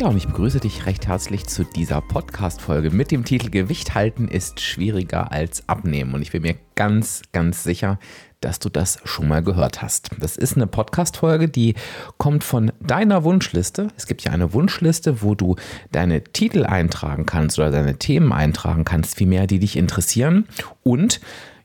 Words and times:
Ja, 0.00 0.08
und 0.08 0.16
ich 0.16 0.28
begrüße 0.28 0.60
dich 0.60 0.86
recht 0.86 1.08
herzlich 1.08 1.44
zu 1.46 1.62
dieser 1.62 2.00
Podcast-Folge 2.00 2.90
mit 2.90 3.10
dem 3.10 3.22
Titel 3.26 3.50
Gewicht 3.50 3.94
halten 3.94 4.28
ist 4.28 4.58
schwieriger 4.58 5.30
als 5.30 5.68
abnehmen. 5.68 6.14
Und 6.14 6.22
ich 6.22 6.32
bin 6.32 6.40
mir 6.40 6.56
ganz, 6.74 7.20
ganz 7.32 7.64
sicher, 7.64 7.98
dass 8.40 8.60
du 8.60 8.70
das 8.70 8.98
schon 9.04 9.28
mal 9.28 9.42
gehört 9.42 9.82
hast. 9.82 10.08
Das 10.18 10.38
ist 10.38 10.56
eine 10.56 10.66
Podcast-Folge, 10.66 11.50
die 11.50 11.74
kommt 12.16 12.44
von 12.44 12.72
deiner 12.80 13.24
Wunschliste. 13.24 13.88
Es 13.94 14.06
gibt 14.06 14.22
ja 14.22 14.32
eine 14.32 14.54
Wunschliste, 14.54 15.20
wo 15.20 15.34
du 15.34 15.56
deine 15.92 16.24
Titel 16.24 16.64
eintragen 16.64 17.26
kannst 17.26 17.58
oder 17.58 17.70
deine 17.70 17.98
Themen 17.98 18.32
eintragen 18.32 18.86
kannst, 18.86 19.16
vielmehr, 19.16 19.46
die 19.46 19.58
dich 19.58 19.76
interessieren. 19.76 20.46
Und 20.82 21.20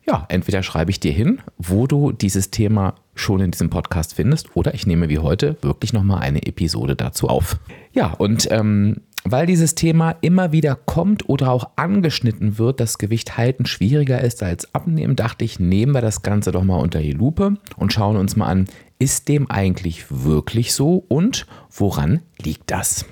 ja, 0.05 0.25
entweder 0.27 0.61
schreibe 0.61 0.91
ich 0.91 0.99
dir 0.99 1.13
hin, 1.13 1.41
wo 1.57 1.87
du 1.87 2.11
dieses 2.11 2.51
Thema 2.51 2.95
schon 3.15 3.41
in 3.41 3.51
diesem 3.51 3.69
Podcast 3.69 4.13
findest, 4.13 4.55
oder 4.55 4.73
ich 4.73 4.85
nehme 4.85 5.09
wie 5.09 5.19
heute 5.19 5.57
wirklich 5.61 5.93
nochmal 5.93 6.21
eine 6.21 6.45
Episode 6.45 6.95
dazu 6.95 7.27
auf. 7.27 7.57
Ja, 7.93 8.13
und 8.13 8.47
ähm, 8.51 8.97
weil 9.27 9.47
dieses 9.47 9.73
Thema 9.73 10.11
immer 10.21 10.51
wieder 10.51 10.75
kommt 10.75 11.27
oder 11.27 11.51
auch 11.51 11.71
angeschnitten 11.77 12.59
wird, 12.59 12.79
dass 12.79 12.99
Gewicht 12.99 13.37
halten 13.37 13.65
schwieriger 13.65 14.21
ist 14.21 14.43
als 14.43 14.75
abnehmen, 14.75 15.15
dachte 15.15 15.43
ich, 15.43 15.59
nehmen 15.59 15.93
wir 15.93 16.01
das 16.01 16.21
Ganze 16.21 16.51
doch 16.51 16.63
mal 16.63 16.77
unter 16.77 16.99
die 16.99 17.11
Lupe 17.11 17.55
und 17.75 17.91
schauen 17.91 18.17
uns 18.17 18.35
mal 18.35 18.45
an, 18.45 18.65
ist 18.99 19.27
dem 19.27 19.49
eigentlich 19.49 20.05
wirklich 20.09 20.73
so 20.73 21.03
und 21.07 21.47
woran 21.71 22.21
liegt 22.39 22.69
das? 22.69 23.05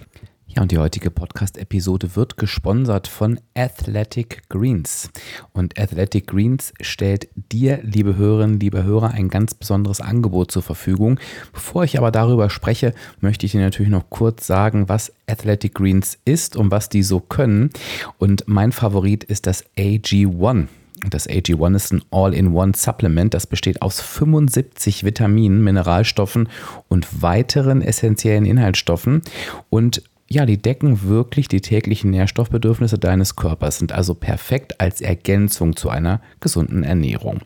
Ja, 0.55 0.61
und 0.61 0.71
die 0.71 0.77
heutige 0.77 1.09
Podcast-Episode 1.09 2.15
wird 2.15 2.37
gesponsert 2.37 3.07
von 3.07 3.39
Athletic 3.55 4.47
Greens. 4.49 5.09
Und 5.51 5.79
Athletic 5.79 6.27
Greens 6.27 6.75
stellt 6.79 7.27
dir, 7.33 7.79
liebe 7.81 8.17
Hörerinnen, 8.17 8.59
liebe 8.59 8.83
Hörer, 8.83 9.11
ein 9.11 9.29
ganz 9.29 9.55
besonderes 9.55 9.99
Angebot 9.99 10.51
zur 10.51 10.61
Verfügung. 10.61 11.19
Bevor 11.53 11.85
ich 11.85 11.97
aber 11.97 12.11
darüber 12.11 12.51
spreche, 12.51 12.93
möchte 13.19 13.47
ich 13.47 13.53
dir 13.53 13.61
natürlich 13.61 13.91
noch 13.91 14.11
kurz 14.11 14.45
sagen, 14.45 14.89
was 14.89 15.11
Athletic 15.25 15.73
Greens 15.73 16.19
ist 16.23 16.55
und 16.55 16.69
was 16.69 16.87
die 16.87 17.01
so 17.01 17.19
können. 17.19 17.71
Und 18.19 18.43
mein 18.45 18.71
Favorit 18.71 19.23
ist 19.23 19.47
das 19.47 19.65
AG1. 19.75 20.67
Das 21.09 21.27
AG1 21.27 21.75
ist 21.75 21.93
ein 21.93 22.03
All-in-One-Supplement. 22.11 23.33
Das 23.33 23.47
besteht 23.47 23.81
aus 23.81 23.99
75 24.01 25.03
Vitaminen, 25.03 25.63
Mineralstoffen 25.63 26.47
und 26.89 27.23
weiteren 27.23 27.81
essentiellen 27.81 28.45
Inhaltsstoffen. 28.45 29.23
Und 29.71 30.03
ja, 30.33 30.47
die 30.47 30.61
decken 30.61 31.03
wirklich 31.07 31.47
die 31.47 31.61
täglichen 31.61 32.09
Nährstoffbedürfnisse 32.09 32.97
deines 32.97 33.35
Körpers, 33.35 33.77
sind 33.77 33.91
also 33.91 34.15
perfekt 34.15 34.81
als 34.81 34.99
Ergänzung 34.99 35.75
zu 35.75 35.89
einer 35.89 36.21
gesunden 36.39 36.83
Ernährung. 36.83 37.41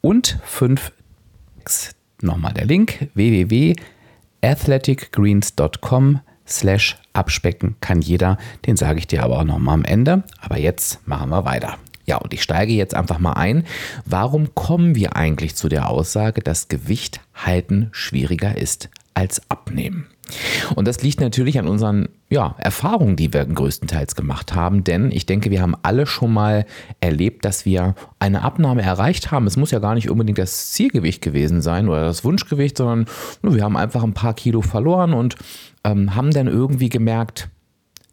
und 0.00 0.40
fünf 0.44 0.90
nochmal 2.20 2.52
der 2.52 2.66
Link 2.66 3.08
www.athleticgreens.com 3.14 6.14
slash 6.14 6.33
abspecken 7.12 7.76
kann 7.80 8.00
jeder. 8.00 8.38
Den 8.66 8.76
sage 8.76 8.98
ich 8.98 9.06
dir 9.06 9.22
aber 9.22 9.38
auch 9.38 9.44
nochmal 9.44 9.74
am 9.74 9.84
Ende. 9.84 10.24
Aber 10.40 10.58
jetzt 10.58 11.06
machen 11.06 11.30
wir 11.30 11.44
weiter. 11.44 11.78
Ja, 12.06 12.16
und 12.18 12.34
ich 12.34 12.42
steige 12.42 12.72
jetzt 12.72 12.94
einfach 12.94 13.18
mal 13.18 13.32
ein. 13.32 13.64
Warum 14.04 14.54
kommen 14.54 14.94
wir 14.94 15.16
eigentlich 15.16 15.54
zu 15.54 15.68
der 15.68 15.88
Aussage, 15.88 16.42
dass 16.42 16.68
Gewicht 16.68 17.20
halten 17.34 17.88
schwieriger 17.92 18.56
ist 18.56 18.90
als 19.14 19.42
abnehmen? 19.50 20.06
Und 20.74 20.88
das 20.88 21.02
liegt 21.02 21.20
natürlich 21.20 21.58
an 21.58 21.68
unseren 21.68 22.08
ja, 22.30 22.54
Erfahrungen, 22.58 23.16
die 23.16 23.32
wir 23.32 23.44
größtenteils 23.44 24.14
gemacht 24.14 24.54
haben, 24.54 24.82
denn 24.82 25.10
ich 25.12 25.26
denke, 25.26 25.50
wir 25.50 25.60
haben 25.60 25.76
alle 25.82 26.06
schon 26.06 26.32
mal 26.32 26.66
erlebt, 27.00 27.44
dass 27.44 27.64
wir 27.66 27.94
eine 28.18 28.42
Abnahme 28.42 28.82
erreicht 28.82 29.30
haben. 29.30 29.46
Es 29.46 29.56
muss 29.56 29.70
ja 29.70 29.78
gar 29.78 29.94
nicht 29.94 30.10
unbedingt 30.10 30.38
das 30.38 30.72
Zielgewicht 30.72 31.22
gewesen 31.22 31.60
sein 31.60 31.88
oder 31.88 32.04
das 32.04 32.24
Wunschgewicht, 32.24 32.78
sondern 32.78 33.06
wir 33.42 33.62
haben 33.62 33.76
einfach 33.76 34.02
ein 34.02 34.14
paar 34.14 34.34
Kilo 34.34 34.62
verloren 34.62 35.12
und 35.12 35.36
ähm, 35.84 36.14
haben 36.14 36.30
dann 36.30 36.48
irgendwie 36.48 36.88
gemerkt, 36.88 37.48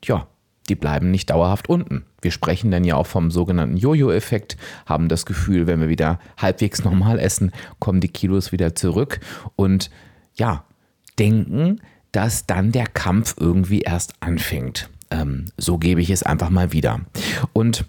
ja, 0.04 0.28
die 0.70 0.76
bleiben 0.76 1.12
nicht 1.12 1.30
dauerhaft 1.30 1.70
unten. 1.70 2.06
Wir 2.22 2.32
sprechen 2.32 2.72
dann 2.72 2.84
ja 2.84 2.96
auch 2.96 3.08
vom 3.08 3.32
sogenannten 3.32 3.78
Jojo-Effekt, 3.78 4.58
haben 4.86 5.08
das 5.08 5.26
Gefühl, 5.26 5.66
wenn 5.66 5.80
wir 5.80 5.90
wieder 5.90 6.20
halbwegs 6.38 6.84
normal 6.84 7.20
essen, 7.20 7.52
kommen 7.80 8.02
die 8.02 8.10
Kilos 8.10 8.52
wieder 8.52 8.76
zurück 8.76 9.20
und 9.56 9.90
ja, 10.36 10.66
denken, 11.20 11.82
dass 12.12 12.46
dann 12.46 12.72
der 12.72 12.88
Kampf 12.88 13.36
irgendwie 13.40 13.82
erst 13.82 14.14
anfängt. 14.20 14.90
Ähm, 15.10 15.46
so 15.58 15.78
gebe 15.78 16.02
ich 16.02 16.10
es 16.10 16.24
einfach 16.24 16.50
mal 16.50 16.72
wieder. 16.72 17.02
Und 17.54 17.86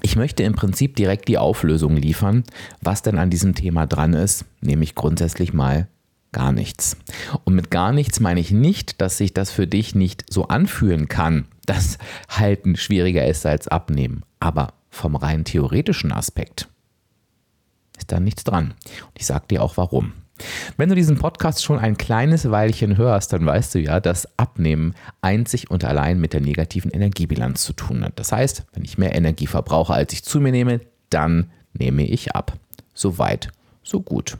ich 0.00 0.16
möchte 0.16 0.42
im 0.42 0.54
Prinzip 0.54 0.96
direkt 0.96 1.28
die 1.28 1.38
Auflösung 1.38 1.96
liefern, 1.96 2.44
was 2.80 3.02
denn 3.02 3.18
an 3.18 3.30
diesem 3.30 3.54
Thema 3.54 3.86
dran 3.86 4.14
ist, 4.14 4.44
nämlich 4.60 4.94
grundsätzlich 4.94 5.52
mal 5.52 5.88
gar 6.32 6.52
nichts. 6.52 6.96
Und 7.44 7.54
mit 7.54 7.70
gar 7.70 7.92
nichts 7.92 8.18
meine 8.18 8.40
ich 8.40 8.50
nicht, 8.50 9.00
dass 9.00 9.18
sich 9.18 9.34
das 9.34 9.50
für 9.50 9.66
dich 9.66 9.94
nicht 9.94 10.24
so 10.30 10.48
anfühlen 10.48 11.08
kann, 11.08 11.46
dass 11.66 11.98
Halten 12.28 12.76
schwieriger 12.76 13.26
ist 13.26 13.46
als 13.46 13.68
Abnehmen. 13.68 14.24
Aber 14.40 14.72
vom 14.90 15.14
rein 15.14 15.44
theoretischen 15.44 16.12
Aspekt 16.12 16.68
ist 17.96 18.10
da 18.10 18.18
nichts 18.18 18.44
dran. 18.44 18.74
Und 19.06 19.18
ich 19.18 19.26
sage 19.26 19.46
dir 19.48 19.62
auch 19.62 19.76
warum. 19.76 20.12
Wenn 20.76 20.88
du 20.88 20.94
diesen 20.94 21.18
Podcast 21.18 21.64
schon 21.64 21.78
ein 21.78 21.96
kleines 21.96 22.50
Weilchen 22.50 22.96
hörst, 22.96 23.32
dann 23.32 23.44
weißt 23.44 23.74
du 23.74 23.80
ja, 23.80 24.00
dass 24.00 24.28
Abnehmen 24.38 24.94
einzig 25.20 25.70
und 25.70 25.84
allein 25.84 26.20
mit 26.20 26.32
der 26.32 26.40
negativen 26.40 26.90
Energiebilanz 26.90 27.62
zu 27.62 27.72
tun 27.72 28.04
hat. 28.04 28.18
Das 28.18 28.32
heißt, 28.32 28.64
wenn 28.72 28.84
ich 28.84 28.98
mehr 28.98 29.14
Energie 29.14 29.46
verbrauche, 29.46 29.94
als 29.94 30.12
ich 30.12 30.24
zu 30.24 30.40
mir 30.40 30.52
nehme, 30.52 30.80
dann 31.10 31.50
nehme 31.72 32.06
ich 32.06 32.34
ab. 32.34 32.54
So 32.94 33.18
weit, 33.18 33.48
so 33.82 34.00
gut. 34.00 34.38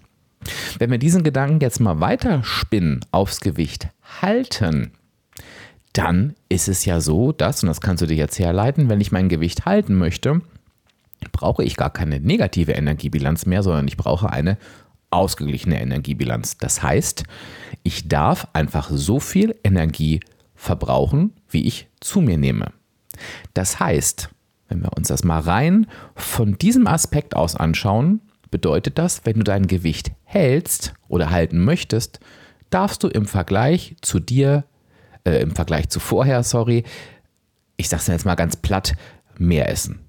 Wenn 0.79 0.91
wir 0.91 0.99
diesen 0.99 1.23
Gedanken 1.23 1.61
jetzt 1.61 1.81
mal 1.81 2.01
weiterspinnen 2.01 3.01
aufs 3.11 3.41
Gewicht 3.41 3.89
halten, 4.21 4.93
dann 5.93 6.35
ist 6.49 6.69
es 6.69 6.85
ja 6.85 7.01
so, 7.01 7.33
dass, 7.33 7.62
und 7.62 7.69
das 7.69 7.81
kannst 7.81 8.03
du 8.03 8.07
dir 8.07 8.17
jetzt 8.17 8.39
herleiten, 8.39 8.89
wenn 8.89 9.01
ich 9.01 9.12
mein 9.12 9.29
Gewicht 9.29 9.67
halten 9.67 9.97
möchte, 9.97 10.41
brauche 11.31 11.62
ich 11.62 11.76
gar 11.76 11.91
keine 11.91 12.19
negative 12.19 12.73
Energiebilanz 12.73 13.47
mehr, 13.47 13.62
sondern 13.62 13.87
ich 13.87 13.97
brauche 13.97 14.31
eine 14.31 14.56
ausgeglichene 15.12 15.81
Energiebilanz. 15.81 16.59
Das 16.59 16.82
heißt, 16.82 17.25
ich 17.82 18.09
darf 18.09 18.49
einfach 18.53 18.91
so 18.91 19.20
viel 19.20 19.56
Energie 19.64 20.20
verbrauchen, 20.55 21.32
wie 21.49 21.67
ich 21.67 21.88
zu 22.00 22.20
mir 22.20 22.38
nehme. 22.38 22.73
Das 23.55 23.81
heißt, 23.81 24.31
wenn 24.69 24.82
wir 24.82 24.97
uns 24.97 25.09
das 25.09 25.25
mal 25.25 25.41
rein 25.41 25.87
von 26.14 26.56
diesem 26.56 26.87
Aspekt 26.87 27.37
aus 27.37 27.56
anschauen, 27.56 28.20
bedeutet 28.50 28.99
das, 28.99 29.25
wenn 29.25 29.37
du 29.37 29.44
dein 29.44 29.67
Gewicht 29.67 30.12
hältst 30.25 30.94
oder 31.09 31.31
halten 31.31 31.64
möchtest, 31.64 32.20
darfst 32.70 33.03
du 33.03 33.09
im 33.09 33.26
Vergleich 33.26 33.97
zu 34.00 34.19
dir, 34.19 34.64
äh, 35.25 35.43
im 35.43 35.55
Vergleich 35.55 35.88
zu 35.88 36.00
vorher, 36.00 36.43
sorry, 36.43 36.85
ich 37.76 37.88
sag's 37.88 38.06
jetzt 38.06 38.25
mal 38.25 38.35
ganz 38.35 38.56
platt, 38.56 38.94
mehr 39.38 39.69
essen. 39.69 40.00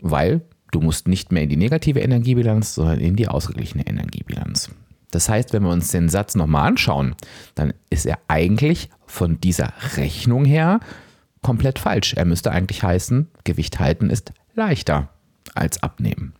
Weil 0.00 0.42
du 0.72 0.80
musst 0.80 1.08
nicht 1.08 1.32
mehr 1.32 1.42
in 1.42 1.48
die 1.48 1.56
negative 1.56 2.00
Energiebilanz, 2.00 2.74
sondern 2.74 3.00
in 3.00 3.16
die 3.16 3.28
ausgeglichene 3.28 3.86
Energiebilanz. 3.86 4.70
Das 5.10 5.28
heißt, 5.28 5.52
wenn 5.52 5.62
wir 5.62 5.70
uns 5.70 5.90
den 5.90 6.08
Satz 6.08 6.34
nochmal 6.34 6.68
anschauen, 6.68 7.14
dann 7.54 7.72
ist 7.90 8.06
er 8.06 8.18
eigentlich 8.28 8.90
von 9.06 9.40
dieser 9.40 9.72
Rechnung 9.96 10.44
her 10.44 10.80
komplett 11.42 11.78
falsch. 11.78 12.14
Er 12.14 12.24
müsste 12.24 12.50
eigentlich 12.50 12.82
heißen, 12.82 13.28
Gewicht 13.44 13.78
halten 13.78 14.10
ist 14.10 14.32
leichter 14.54 15.10
als 15.54 15.82
abnehmen. 15.82 16.34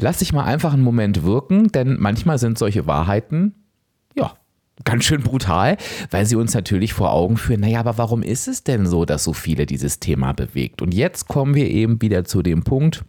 Lass 0.00 0.18
dich 0.18 0.32
mal 0.32 0.44
einfach 0.44 0.72
einen 0.72 0.82
Moment 0.82 1.22
wirken, 1.22 1.68
denn 1.68 1.96
manchmal 1.98 2.38
sind 2.38 2.58
solche 2.58 2.86
Wahrheiten, 2.86 3.54
ganz 4.84 5.04
schön 5.04 5.22
brutal, 5.22 5.76
weil 6.10 6.26
sie 6.26 6.36
uns 6.36 6.54
natürlich 6.54 6.92
vor 6.92 7.12
Augen 7.12 7.36
führen, 7.36 7.60
naja, 7.60 7.80
aber 7.80 7.98
warum 7.98 8.22
ist 8.22 8.48
es 8.48 8.64
denn 8.64 8.86
so, 8.86 9.04
dass 9.04 9.24
so 9.24 9.32
viele 9.32 9.66
dieses 9.66 10.00
Thema 10.00 10.32
bewegt? 10.32 10.82
Und 10.82 10.94
jetzt 10.94 11.28
kommen 11.28 11.54
wir 11.54 11.68
eben 11.68 12.00
wieder 12.00 12.24
zu 12.24 12.42
dem 12.42 12.62
Punkt, 12.62 13.04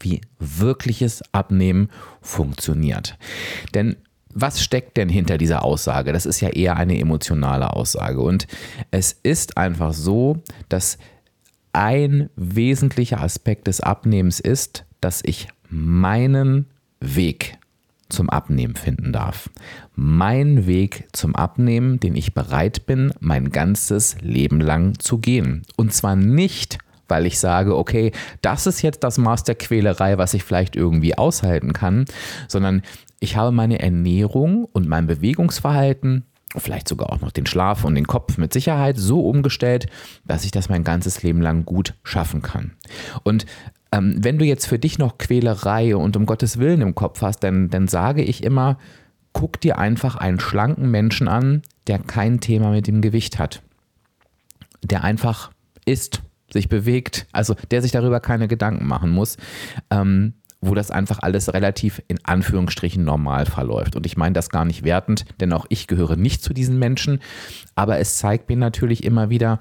wie 0.00 0.20
wirkliches 0.38 1.22
Abnehmen 1.32 1.88
funktioniert. 2.20 3.16
Denn 3.74 3.96
was 4.34 4.62
steckt 4.62 4.96
denn 4.96 5.08
hinter 5.08 5.38
dieser 5.38 5.62
Aussage? 5.62 6.12
Das 6.12 6.26
ist 6.26 6.40
ja 6.40 6.48
eher 6.48 6.76
eine 6.76 6.98
emotionale 6.98 7.72
Aussage. 7.72 8.20
Und 8.20 8.48
es 8.90 9.12
ist 9.22 9.56
einfach 9.56 9.92
so, 9.92 10.42
dass 10.68 10.98
ein 11.72 12.30
wesentlicher 12.36 13.20
Aspekt 13.20 13.68
des 13.68 13.80
Abnehmens 13.80 14.40
ist, 14.40 14.84
dass 15.00 15.22
ich 15.24 15.48
meinen 15.68 16.66
Weg 17.00 17.58
zum 18.14 18.30
Abnehmen 18.30 18.76
finden 18.76 19.12
darf. 19.12 19.50
Mein 19.94 20.66
Weg 20.66 21.08
zum 21.12 21.34
Abnehmen, 21.34 22.00
den 22.00 22.16
ich 22.16 22.34
bereit 22.34 22.86
bin, 22.86 23.12
mein 23.20 23.50
ganzes 23.50 24.16
Leben 24.20 24.60
lang 24.60 24.98
zu 24.98 25.18
gehen. 25.18 25.62
Und 25.76 25.92
zwar 25.92 26.16
nicht, 26.16 26.78
weil 27.08 27.26
ich 27.26 27.38
sage, 27.38 27.76
okay, 27.76 28.12
das 28.42 28.66
ist 28.66 28.82
jetzt 28.82 29.04
das 29.04 29.18
Maß 29.18 29.44
der 29.44 29.56
Quälerei, 29.56 30.18
was 30.18 30.34
ich 30.34 30.44
vielleicht 30.44 30.76
irgendwie 30.76 31.16
aushalten 31.18 31.72
kann, 31.72 32.06
sondern 32.48 32.82
ich 33.20 33.36
habe 33.36 33.52
meine 33.52 33.80
Ernährung 33.80 34.66
und 34.72 34.88
mein 34.88 35.06
Bewegungsverhalten 35.06 36.24
vielleicht 36.56 36.88
sogar 36.88 37.12
auch 37.12 37.20
noch 37.20 37.32
den 37.32 37.46
Schlaf 37.46 37.84
und 37.84 37.94
den 37.94 38.06
Kopf 38.06 38.38
mit 38.38 38.52
Sicherheit 38.52 38.96
so 38.96 39.26
umgestellt, 39.28 39.86
dass 40.24 40.44
ich 40.44 40.50
das 40.50 40.68
mein 40.68 40.84
ganzes 40.84 41.22
Leben 41.22 41.40
lang 41.40 41.64
gut 41.64 41.94
schaffen 42.04 42.42
kann. 42.42 42.72
Und 43.22 43.46
ähm, 43.94 44.16
wenn 44.18 44.38
du 44.38 44.44
jetzt 44.44 44.66
für 44.66 44.78
dich 44.78 44.98
noch 44.98 45.18
Quälerei 45.18 45.94
und 45.94 46.16
um 46.16 46.26
Gottes 46.26 46.58
Willen 46.58 46.80
im 46.80 46.96
Kopf 46.96 47.22
hast, 47.22 47.44
dann, 47.44 47.70
dann 47.70 47.86
sage 47.86 48.22
ich 48.22 48.42
immer, 48.42 48.76
guck 49.32 49.60
dir 49.60 49.78
einfach 49.78 50.16
einen 50.16 50.40
schlanken 50.40 50.90
Menschen 50.90 51.28
an, 51.28 51.62
der 51.86 52.00
kein 52.00 52.40
Thema 52.40 52.70
mit 52.70 52.88
dem 52.88 53.02
Gewicht 53.02 53.38
hat. 53.38 53.62
Der 54.82 55.04
einfach 55.04 55.52
isst, 55.86 56.22
sich 56.52 56.68
bewegt, 56.68 57.26
also 57.30 57.54
der 57.70 57.82
sich 57.82 57.92
darüber 57.92 58.18
keine 58.18 58.48
Gedanken 58.48 58.86
machen 58.86 59.10
muss. 59.10 59.36
Ähm, 59.90 60.34
wo 60.66 60.74
das 60.74 60.90
einfach 60.90 61.18
alles 61.20 61.52
relativ 61.52 62.02
in 62.08 62.18
Anführungsstrichen 62.24 63.04
normal 63.04 63.44
verläuft. 63.44 63.96
Und 63.96 64.06
ich 64.06 64.16
meine 64.16 64.32
das 64.32 64.48
gar 64.48 64.64
nicht 64.64 64.82
wertend, 64.82 65.26
denn 65.38 65.52
auch 65.52 65.66
ich 65.68 65.86
gehöre 65.88 66.16
nicht 66.16 66.42
zu 66.42 66.54
diesen 66.54 66.78
Menschen. 66.78 67.20
Aber 67.74 67.98
es 67.98 68.16
zeigt 68.16 68.48
mir 68.48 68.56
natürlich 68.56 69.04
immer 69.04 69.28
wieder, 69.28 69.58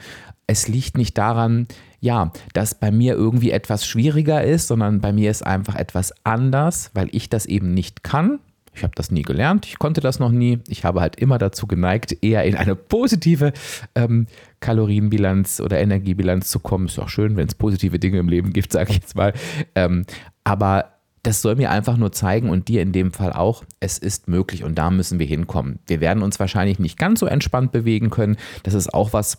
es 0.47 0.67
liegt 0.67 0.97
nicht 0.97 1.17
daran, 1.17 1.67
ja, 1.99 2.31
dass 2.53 2.75
bei 2.75 2.91
mir 2.91 3.13
irgendwie 3.13 3.51
etwas 3.51 3.85
schwieriger 3.85 4.43
ist, 4.43 4.67
sondern 4.67 4.99
bei 4.99 5.13
mir 5.13 5.31
ist 5.31 5.45
einfach 5.45 5.75
etwas 5.75 6.13
anders, 6.25 6.91
weil 6.93 7.07
ich 7.11 7.29
das 7.29 7.45
eben 7.45 7.73
nicht 7.73 8.03
kann. 8.03 8.39
Ich 8.75 8.83
habe 8.83 8.93
das 8.95 9.11
nie 9.11 9.21
gelernt, 9.21 9.67
ich 9.67 9.77
konnte 9.77 10.01
das 10.01 10.19
noch 10.19 10.31
nie. 10.31 10.59
Ich 10.67 10.83
habe 10.83 10.99
halt 10.99 11.15
immer 11.15 11.37
dazu 11.37 11.67
geneigt, 11.67 12.17
eher 12.23 12.43
in 12.43 12.55
eine 12.55 12.75
positive 12.75 13.53
ähm, 13.93 14.25
Kalorienbilanz 14.61 15.59
oder 15.59 15.79
Energiebilanz 15.79 16.49
zu 16.49 16.59
kommen. 16.59 16.87
Ist 16.87 16.99
auch 16.99 17.09
schön, 17.09 17.37
wenn 17.37 17.47
es 17.47 17.55
positive 17.55 17.99
Dinge 17.99 18.17
im 18.17 18.29
Leben 18.29 18.51
gibt, 18.51 18.71
sage 18.71 18.91
ich 18.91 18.97
jetzt 18.97 19.15
mal. 19.15 19.33
Ähm, 19.75 20.05
aber 20.43 20.93
das 21.21 21.41
soll 21.41 21.55
mir 21.55 21.71
einfach 21.71 21.97
nur 21.97 22.11
zeigen 22.11 22.49
und 22.49 22.67
dir 22.67 22.81
in 22.81 22.91
dem 22.91 23.13
Fall 23.13 23.31
auch, 23.31 23.63
es 23.79 23.97
ist 23.97 24.27
möglich 24.27 24.63
und 24.63 24.75
da 24.75 24.91
müssen 24.91 25.19
wir 25.19 25.25
hinkommen. 25.25 25.79
Wir 25.87 26.01
werden 26.01 26.21
uns 26.21 26.39
wahrscheinlich 26.39 26.79
nicht 26.79 26.97
ganz 26.97 27.21
so 27.21 27.27
entspannt 27.27 27.71
bewegen 27.71 28.09
können. 28.09 28.35
Das 28.63 28.73
ist 28.73 28.93
auch 28.93 29.13
was, 29.13 29.37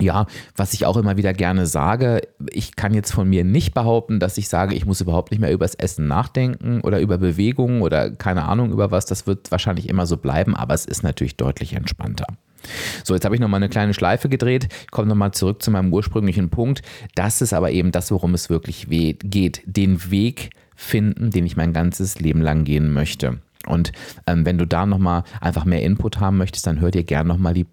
ja, 0.00 0.26
was 0.56 0.74
ich 0.74 0.86
auch 0.86 0.96
immer 0.96 1.16
wieder 1.16 1.32
gerne 1.32 1.66
sage, 1.66 2.20
ich 2.50 2.76
kann 2.76 2.94
jetzt 2.94 3.12
von 3.12 3.28
mir 3.28 3.44
nicht 3.44 3.74
behaupten, 3.74 4.20
dass 4.20 4.38
ich 4.38 4.48
sage, 4.48 4.74
ich 4.74 4.86
muss 4.86 5.00
überhaupt 5.00 5.30
nicht 5.30 5.40
mehr 5.40 5.52
über 5.52 5.64
das 5.64 5.74
Essen 5.74 6.06
nachdenken 6.06 6.80
oder 6.82 7.00
über 7.00 7.18
Bewegungen 7.18 7.82
oder 7.82 8.10
keine 8.10 8.44
Ahnung 8.44 8.70
über 8.70 8.90
was. 8.90 9.06
Das 9.06 9.26
wird 9.26 9.50
wahrscheinlich 9.50 9.88
immer 9.88 10.06
so 10.06 10.16
bleiben, 10.16 10.54
aber 10.54 10.74
es 10.74 10.84
ist 10.84 11.02
natürlich 11.02 11.36
deutlich 11.36 11.74
entspannter. 11.74 12.26
So, 13.04 13.14
jetzt 13.14 13.24
habe 13.24 13.34
ich 13.34 13.40
nochmal 13.40 13.58
eine 13.58 13.68
kleine 13.68 13.94
Schleife 13.94 14.28
gedreht, 14.28 14.68
komme 14.90 15.08
nochmal 15.08 15.32
zurück 15.32 15.62
zu 15.62 15.70
meinem 15.70 15.92
ursprünglichen 15.92 16.50
Punkt. 16.50 16.82
Das 17.14 17.40
ist 17.40 17.52
aber 17.52 17.70
eben 17.70 17.92
das, 17.92 18.10
worum 18.10 18.34
es 18.34 18.50
wirklich 18.50 18.88
geht. 18.88 19.62
Den 19.64 20.10
Weg 20.10 20.50
finden, 20.74 21.30
den 21.30 21.46
ich 21.46 21.56
mein 21.56 21.72
ganzes 21.72 22.20
Leben 22.20 22.40
lang 22.40 22.64
gehen 22.64 22.92
möchte. 22.92 23.38
Und 23.66 23.92
ähm, 24.26 24.46
wenn 24.46 24.58
du 24.58 24.66
da 24.66 24.86
nochmal 24.86 25.24
einfach 25.40 25.64
mehr 25.64 25.82
Input 25.82 26.20
haben 26.20 26.36
möchtest, 26.36 26.66
dann 26.66 26.80
hör 26.80 26.90
dir 26.90 27.04
gerne 27.04 27.28
nochmal 27.28 27.54
die, 27.54 27.66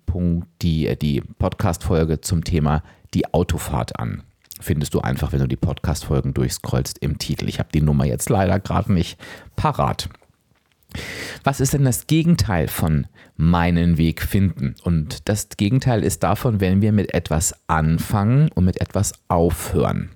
die, 0.62 0.88
äh, 0.88 0.96
die 0.96 1.22
Podcast-Folge 1.22 2.22
zum 2.22 2.44
Thema 2.44 2.84
die 3.14 3.34
Autofahrt 3.34 4.00
an. 4.00 4.24
Findest 4.60 4.94
du 4.94 5.02
einfach, 5.02 5.32
wenn 5.32 5.40
du 5.40 5.48
die 5.48 5.58
Podcast-Folgen 5.58 6.34
durchscrollst 6.34 6.98
im 7.00 7.18
Titel. 7.18 7.48
Ich 7.48 7.60
habe 7.60 7.70
die 7.74 7.82
Nummer 7.82 8.06
jetzt 8.06 8.30
leider 8.30 8.60
gerade 8.60 8.92
nicht 8.94 9.20
parat. 9.56 10.10
Was 11.44 11.60
ist 11.60 11.74
denn 11.74 11.84
das 11.84 12.08
Gegenteil 12.08 12.68
von 12.68 13.08
meinen 13.36 13.98
Weg 13.98 14.22
finden? 14.22 14.76
Und 14.84 15.28
das 15.28 15.50
Gegenteil 15.50 16.04
ist 16.04 16.24
davon, 16.24 16.62
wenn 16.62 16.82
wir 16.82 16.94
mit 16.94 17.14
etwas 17.14 17.54
anfangen 17.68 18.50
und 18.56 18.66
mit 18.66 18.80
etwas 18.80 19.14
aufhören. 19.28 20.10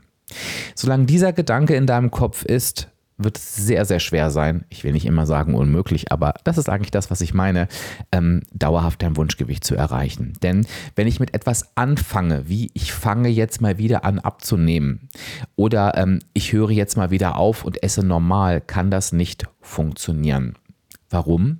Solange 0.76 1.06
dieser 1.06 1.34
Gedanke 1.34 1.76
in 1.76 1.88
deinem 1.88 2.12
Kopf 2.12 2.44
ist, 2.44 2.90
wird 3.20 3.38
es 3.38 3.56
sehr, 3.56 3.86
sehr 3.86 4.00
schwer 4.00 4.32
sein. 4.32 4.66
Ich 4.70 4.84
will 4.84 4.94
nicht 4.94 5.06
immer 5.06 5.26
sagen 5.26 5.54
unmöglich, 5.54 6.12
aber 6.12 6.34
das 6.46 6.58
ist 6.58 6.70
eigentlich 6.70 6.92
das, 6.92 7.12
was 7.12 7.22
ich 7.22 7.34
meine, 7.34 7.68
ähm, 8.12 8.42
dauerhaft 8.54 9.02
dein 9.02 9.18
Wunschgewicht 9.18 9.64
zu 9.64 9.76
erreichen. 9.76 10.34
Denn 10.42 10.66
wenn 10.96 11.08
ich 11.08 11.20
mit 11.20 11.34
etwas 11.34 11.76
anfange, 11.76 12.48
wie 12.48 12.72
ich 12.74 12.94
fange 12.94 13.30
jetzt 13.30 13.62
mal 13.62 13.78
wieder 13.78 14.06
an 14.06 14.20
abzunehmen 14.20 15.10
oder 15.56 15.98
ähm, 15.98 16.20
ich 16.34 16.54
höre 16.54 16.72
jetzt 16.72 16.96
mal 16.96 17.12
wieder 17.12 17.36
auf 17.36 17.66
und 17.66 17.84
esse 17.84 18.06
normal, 18.06 18.62
kann 18.62 18.90
das 18.90 19.12
nicht 19.12 19.46
funktionieren. 19.62 20.56
Warum? 21.10 21.60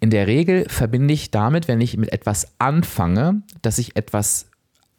In 0.00 0.10
der 0.10 0.26
Regel 0.26 0.66
verbinde 0.68 1.14
ich 1.14 1.30
damit, 1.30 1.66
wenn 1.66 1.80
ich 1.80 1.96
mit 1.96 2.12
etwas 2.12 2.54
anfange, 2.58 3.42
dass 3.62 3.78
ich 3.78 3.96
etwas 3.96 4.50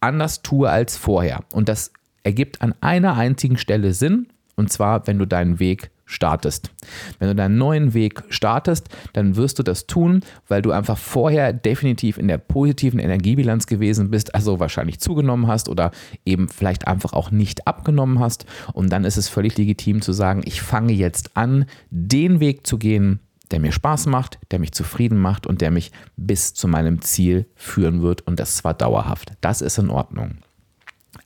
anders 0.02 0.42
tue 0.42 0.70
als 0.70 0.98
vorher. 0.98 1.42
Und 1.54 1.70
das 1.70 1.92
ergibt 2.24 2.62
an 2.62 2.74
einer 2.82 3.16
einzigen 3.16 3.58
Stelle 3.58 3.94
Sinn, 3.94 4.28
und 4.56 4.72
zwar, 4.72 5.08
wenn 5.08 5.20
du 5.20 5.26
deinen 5.26 5.60
Weg 5.60 5.92
startest. 6.06 6.72
Wenn 7.20 7.30
du 7.30 7.36
deinen 7.36 7.58
neuen 7.58 7.94
Weg 7.94 8.24
startest, 8.30 8.90
dann 9.14 9.36
wirst 9.36 9.60
du 9.60 9.64
das 9.64 9.88
tun, 9.88 10.22
weil 10.48 10.62
du 10.62 10.72
einfach 10.72 10.98
vorher 10.98 11.54
definitiv 11.54 12.18
in 12.18 12.28
der 12.28 12.38
positiven 12.38 13.00
Energiebilanz 13.00 13.68
gewesen 13.68 14.12
bist, 14.12 14.36
also 14.36 14.60
wahrscheinlich 14.60 15.00
zugenommen 15.00 15.48
hast 15.48 15.70
oder 15.70 15.92
eben 16.26 16.50
vielleicht 16.50 16.88
einfach 16.88 17.14
auch 17.14 17.32
nicht 17.32 17.68
abgenommen 17.68 18.20
hast. 18.20 18.46
Und 18.74 18.92
dann 18.92 19.06
ist 19.06 19.18
es 19.18 19.30
völlig 19.30 19.58
legitim 19.58 20.01
zu 20.01 20.13
sagen, 20.13 20.42
ich 20.46 20.62
fange 20.62 20.94
jetzt 20.94 21.36
an, 21.36 21.66
den 21.89 22.39
Weg 22.39 22.68
zu 22.68 22.77
gehen, 22.77 23.20
der 23.51 23.60
mir 23.60 23.72
Spaß 23.72 24.08
macht, 24.08 24.39
der 24.51 24.60
mich 24.60 24.72
zufrieden 24.72 25.20
macht 25.20 25.46
und 25.46 25.62
der 25.62 25.72
mich 25.72 25.92
bis 26.18 26.54
zu 26.54 26.68
meinem 26.68 27.01
Ziel 27.01 27.46
führen 27.56 28.01
wird 28.01 28.22
und 28.22 28.39
das 28.39 28.58
zwar 28.58 28.74
dauerhaft. 28.74 29.34
Das 29.42 29.62
ist 29.62 29.77
in 29.77 29.89
Ordnung. 29.89 30.38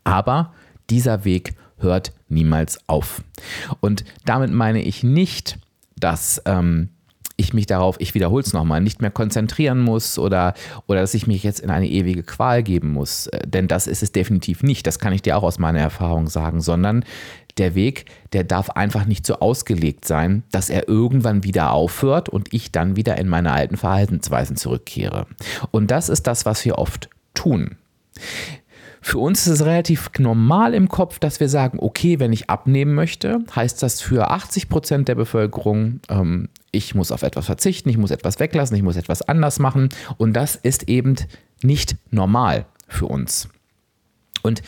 Aber 0.03 0.53
dieser 0.89 1.25
Weg 1.25 1.55
hört 1.77 2.13
niemals 2.29 2.79
auf. 2.87 3.23
Und 3.79 4.03
damit 4.25 4.51
meine 4.51 4.81
ich 4.81 5.03
nicht, 5.03 5.59
dass 5.95 6.41
ähm, 6.45 6.89
ich 7.37 7.53
mich 7.53 7.67
darauf, 7.67 7.95
ich 7.99 8.15
wiederhole 8.15 8.43
es 8.43 8.51
nochmal, 8.51 8.81
nicht 8.81 9.01
mehr 9.01 9.11
konzentrieren 9.11 9.79
muss 9.79 10.17
oder, 10.17 10.55
oder 10.87 11.01
dass 11.01 11.13
ich 11.13 11.27
mich 11.27 11.43
jetzt 11.43 11.59
in 11.59 11.69
eine 11.69 11.87
ewige 11.87 12.23
Qual 12.23 12.63
geben 12.63 12.91
muss. 12.91 13.27
Äh, 13.27 13.47
denn 13.47 13.67
das 13.67 13.87
ist 13.87 14.03
es 14.03 14.11
definitiv 14.11 14.63
nicht. 14.63 14.87
Das 14.87 14.99
kann 14.99 15.13
ich 15.13 15.21
dir 15.21 15.37
auch 15.37 15.43
aus 15.43 15.59
meiner 15.59 15.79
Erfahrung 15.79 16.27
sagen, 16.27 16.59
sondern 16.59 17.05
der 17.57 17.75
Weg, 17.75 18.05
der 18.33 18.43
darf 18.43 18.71
einfach 18.71 19.05
nicht 19.05 19.25
so 19.25 19.39
ausgelegt 19.39 20.05
sein, 20.05 20.43
dass 20.51 20.69
er 20.69 20.87
irgendwann 20.87 21.43
wieder 21.43 21.71
aufhört 21.71 22.29
und 22.29 22.53
ich 22.53 22.71
dann 22.71 22.95
wieder 22.95 23.17
in 23.17 23.27
meine 23.27 23.51
alten 23.51 23.77
Verhaltensweisen 23.77 24.57
zurückkehre. 24.57 25.27
Und 25.71 25.91
das 25.91 26.09
ist 26.09 26.27
das, 26.27 26.45
was 26.45 26.65
wir 26.65 26.77
oft 26.77 27.09
tun. 27.33 27.77
Für 29.01 29.19
uns 29.19 29.47
ist 29.47 29.59
es 29.59 29.65
relativ 29.65 30.09
normal 30.17 30.73
im 30.73 30.89
Kopf, 30.89 31.19
dass 31.19 31.39
wir 31.39 31.49
sagen, 31.49 31.77
okay, 31.81 32.19
wenn 32.19 32.33
ich 32.33 32.49
abnehmen 32.49 32.93
möchte, 32.93 33.39
heißt 33.55 33.81
das 33.83 34.01
für 34.01 34.29
80 34.31 34.69
Prozent 34.69 35.07
der 35.07 35.15
Bevölkerung, 35.15 35.99
ähm, 36.09 36.49
ich 36.71 36.95
muss 36.95 37.11
auf 37.11 37.23
etwas 37.23 37.45
verzichten, 37.45 37.89
ich 37.89 37.97
muss 37.97 38.11
etwas 38.11 38.39
weglassen, 38.39 38.75
ich 38.75 38.83
muss 38.83 38.97
etwas 38.97 39.21
anders 39.21 39.59
machen. 39.59 39.89
Und 40.17 40.33
das 40.33 40.55
ist 40.55 40.89
eben 40.89 41.15
nicht 41.63 41.95
normal 42.11 42.65
für 42.87 43.07
uns. 43.07 43.49
Und 44.43 44.61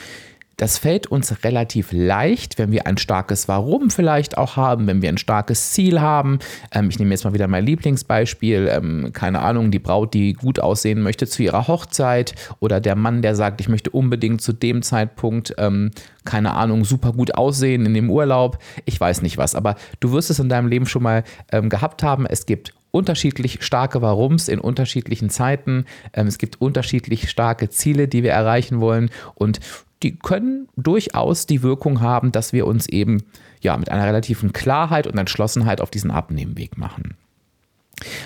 das 0.59 0.77
fällt 0.77 1.07
uns 1.07 1.43
relativ 1.45 1.93
leicht, 1.93 2.57
wenn 2.57 2.71
wir 2.71 2.85
ein 2.85 2.97
starkes 2.97 3.47
Warum 3.47 3.89
vielleicht 3.89 4.37
auch 4.37 4.57
haben, 4.57 4.87
wenn 4.87 5.01
wir 5.01 5.07
ein 5.07 5.17
starkes 5.17 5.71
Ziel 5.71 6.01
haben. 6.01 6.39
Ähm, 6.73 6.89
ich 6.89 6.99
nehme 6.99 7.11
jetzt 7.11 7.23
mal 7.23 7.33
wieder 7.33 7.47
mein 7.47 7.65
Lieblingsbeispiel. 7.65 8.69
Ähm, 8.69 9.11
keine 9.13 9.39
Ahnung, 9.39 9.71
die 9.71 9.79
Braut, 9.79 10.13
die 10.13 10.33
gut 10.33 10.59
aussehen 10.59 11.01
möchte 11.01 11.27
zu 11.27 11.43
ihrer 11.43 11.69
Hochzeit 11.69 12.35
oder 12.59 12.81
der 12.81 12.97
Mann, 12.97 13.21
der 13.21 13.35
sagt, 13.35 13.61
ich 13.61 13.69
möchte 13.69 13.89
unbedingt 13.89 14.41
zu 14.41 14.51
dem 14.51 14.81
Zeitpunkt, 14.81 15.55
ähm, 15.57 15.91
keine 16.25 16.53
Ahnung, 16.53 16.83
super 16.83 17.13
gut 17.13 17.35
aussehen 17.35 17.85
in 17.85 17.93
dem 17.93 18.09
Urlaub. 18.09 18.59
Ich 18.83 18.99
weiß 18.99 19.21
nicht 19.21 19.37
was, 19.37 19.55
aber 19.55 19.75
du 20.01 20.11
wirst 20.11 20.29
es 20.29 20.39
in 20.39 20.49
deinem 20.49 20.67
Leben 20.67 20.87
schon 20.87 21.03
mal 21.03 21.23
ähm, 21.53 21.69
gehabt 21.69 22.03
haben. 22.03 22.25
Es 22.25 22.45
gibt 22.45 22.73
unterschiedlich 22.91 23.59
starke 23.61 24.01
Warums 24.01 24.49
in 24.49 24.59
unterschiedlichen 24.59 25.29
Zeiten. 25.29 25.85
Ähm, 26.13 26.27
es 26.27 26.37
gibt 26.37 26.59
unterschiedlich 26.59 27.29
starke 27.29 27.69
Ziele, 27.69 28.09
die 28.09 28.23
wir 28.23 28.31
erreichen 28.31 28.81
wollen. 28.81 29.09
Und 29.35 29.59
die 30.03 30.17
können 30.17 30.67
durchaus 30.75 31.45
die 31.45 31.61
Wirkung 31.61 32.01
haben, 32.01 32.31
dass 32.31 32.53
wir 32.53 32.65
uns 32.65 32.87
eben 32.87 33.23
ja 33.61 33.77
mit 33.77 33.89
einer 33.89 34.05
relativen 34.05 34.53
Klarheit 34.53 35.07
und 35.07 35.17
Entschlossenheit 35.17 35.81
auf 35.81 35.91
diesen 35.91 36.11
Abnehmweg 36.11 36.77
machen. 36.77 37.15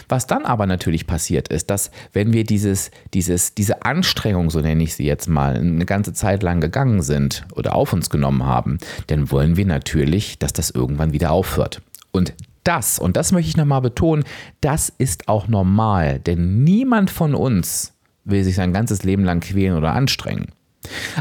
Was 0.07 0.27
dann 0.27 0.45
aber 0.45 0.67
natürlich 0.67 1.07
passiert 1.07 1.47
ist, 1.47 1.69
dass 1.69 1.89
wenn 2.11 2.31
wir 2.33 2.43
dieses, 2.43 2.91
dieses, 3.13 3.55
diese 3.55 3.83
Anstrengung, 3.83 4.51
so 4.51 4.61
nenne 4.61 4.83
ich 4.83 4.95
sie 4.95 5.05
jetzt 5.05 5.27
mal, 5.27 5.55
eine 5.55 5.85
ganze 5.85 6.13
Zeit 6.13 6.43
lang 6.43 6.61
gegangen 6.61 7.01
sind 7.01 7.45
oder 7.55 7.75
auf 7.75 7.91
uns 7.93 8.11
genommen 8.11 8.45
haben, 8.45 8.77
dann 9.07 9.31
wollen 9.31 9.57
wir 9.57 9.65
natürlich, 9.65 10.37
dass 10.37 10.53
das 10.53 10.69
irgendwann 10.69 11.13
wieder 11.13 11.31
aufhört. 11.31 11.81
Und 12.11 12.35
das, 12.63 12.99
und 12.99 13.17
das 13.17 13.31
möchte 13.31 13.49
ich 13.49 13.57
nochmal 13.57 13.81
betonen, 13.81 14.23
das 14.61 14.93
ist 14.97 15.27
auch 15.27 15.47
normal, 15.47 16.19
denn 16.19 16.63
niemand 16.63 17.09
von 17.09 17.35
uns 17.35 17.93
will 18.25 18.43
sich 18.43 18.55
sein 18.55 18.73
ganzes 18.73 19.03
Leben 19.03 19.25
lang 19.25 19.41
quälen 19.41 19.75
oder 19.75 19.93
anstrengen. 19.93 20.47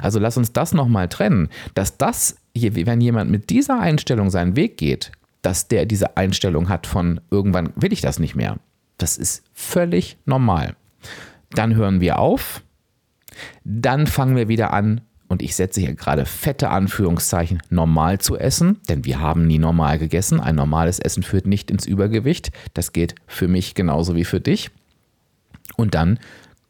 Also 0.00 0.19
lass 0.19 0.37
uns 0.37 0.52
das 0.52 0.73
nochmal 0.73 1.09
trennen, 1.09 1.49
dass 1.75 1.99
das, 1.99 2.37
wenn 2.54 3.00
jemand 3.00 3.31
mit 3.31 3.50
dieser 3.50 3.81
Einstellung 3.81 4.31
seinen 4.31 4.57
Weg 4.57 4.76
geht, 4.76 5.12
dass 5.42 5.69
der 5.69 5.87
diese 5.87 6.16
Einstellung 6.16 6.69
hat 6.69 6.87
von 6.87 7.21
irgendwann 7.31 7.73
will 7.76 7.92
ich 7.92 8.00
das 8.00 8.19
nicht 8.19 8.35
mehr. 8.35 8.59
Das 8.99 9.16
ist 9.16 9.42
völlig 9.52 10.16
normal. 10.25 10.76
Dann 11.50 11.75
hören 11.75 12.00
wir 12.00 12.19
auf, 12.19 12.62
dann 13.64 14.07
fangen 14.07 14.37
wir 14.37 14.49
wieder 14.49 14.73
an, 14.73 15.00
und 15.33 15.40
ich 15.40 15.57
setze 15.57 15.81
hier 15.81 15.95
gerade 15.95 16.26
fette 16.26 16.69
Anführungszeichen, 16.69 17.62
normal 17.71 18.19
zu 18.19 18.37
essen, 18.37 18.81
denn 18.90 19.07
wir 19.07 19.19
haben 19.19 19.47
nie 19.47 19.59
normal 19.59 19.99
gegessen. 19.99 20.40
Ein 20.40 20.57
normales 20.57 20.99
Essen 20.99 21.23
führt 21.23 21.47
nicht 21.47 21.71
ins 21.71 21.87
Übergewicht. 21.87 22.52
Das 22.75 22.92
geht 22.92 23.14
für 23.26 23.49
mich 23.49 23.75
genauso 23.75 24.14
wie 24.14 24.26
für 24.26 24.40
dich. 24.40 24.71
Und 25.78 25.95
dann 25.95 26.19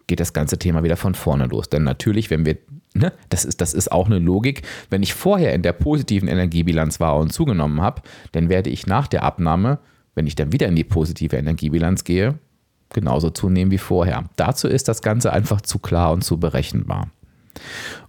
geht 0.06 0.20
das 0.20 0.32
ganze 0.32 0.58
Thema 0.58 0.84
wieder 0.84 0.96
von 0.96 1.16
vorne 1.16 1.46
los. 1.46 1.70
Denn 1.70 1.82
natürlich, 1.82 2.30
wenn 2.30 2.46
wir, 2.46 2.56
ne, 2.94 3.12
das 3.28 3.44
ist, 3.44 3.60
das 3.60 3.74
ist 3.74 3.90
auch 3.92 4.06
eine 4.06 4.18
Logik, 4.18 4.62
wenn 4.90 5.02
ich 5.02 5.14
vorher 5.14 5.54
in 5.54 5.62
der 5.62 5.72
positiven 5.72 6.28
Energiebilanz 6.28 7.00
war 7.00 7.16
und 7.16 7.32
zugenommen 7.32 7.80
habe, 7.80 8.02
dann 8.32 8.48
werde 8.48 8.70
ich 8.70 8.86
nach 8.86 9.06
der 9.06 9.22
Abnahme, 9.22 9.78
wenn 10.14 10.26
ich 10.26 10.34
dann 10.34 10.52
wieder 10.52 10.68
in 10.68 10.76
die 10.76 10.84
positive 10.84 11.36
Energiebilanz 11.36 12.04
gehe, 12.04 12.38
genauso 12.90 13.30
zunehmen 13.30 13.70
wie 13.70 13.78
vorher. 13.78 14.24
Dazu 14.36 14.68
ist 14.68 14.88
das 14.88 15.02
Ganze 15.02 15.32
einfach 15.32 15.60
zu 15.60 15.78
klar 15.78 16.12
und 16.12 16.22
zu 16.22 16.38
berechenbar. 16.38 17.10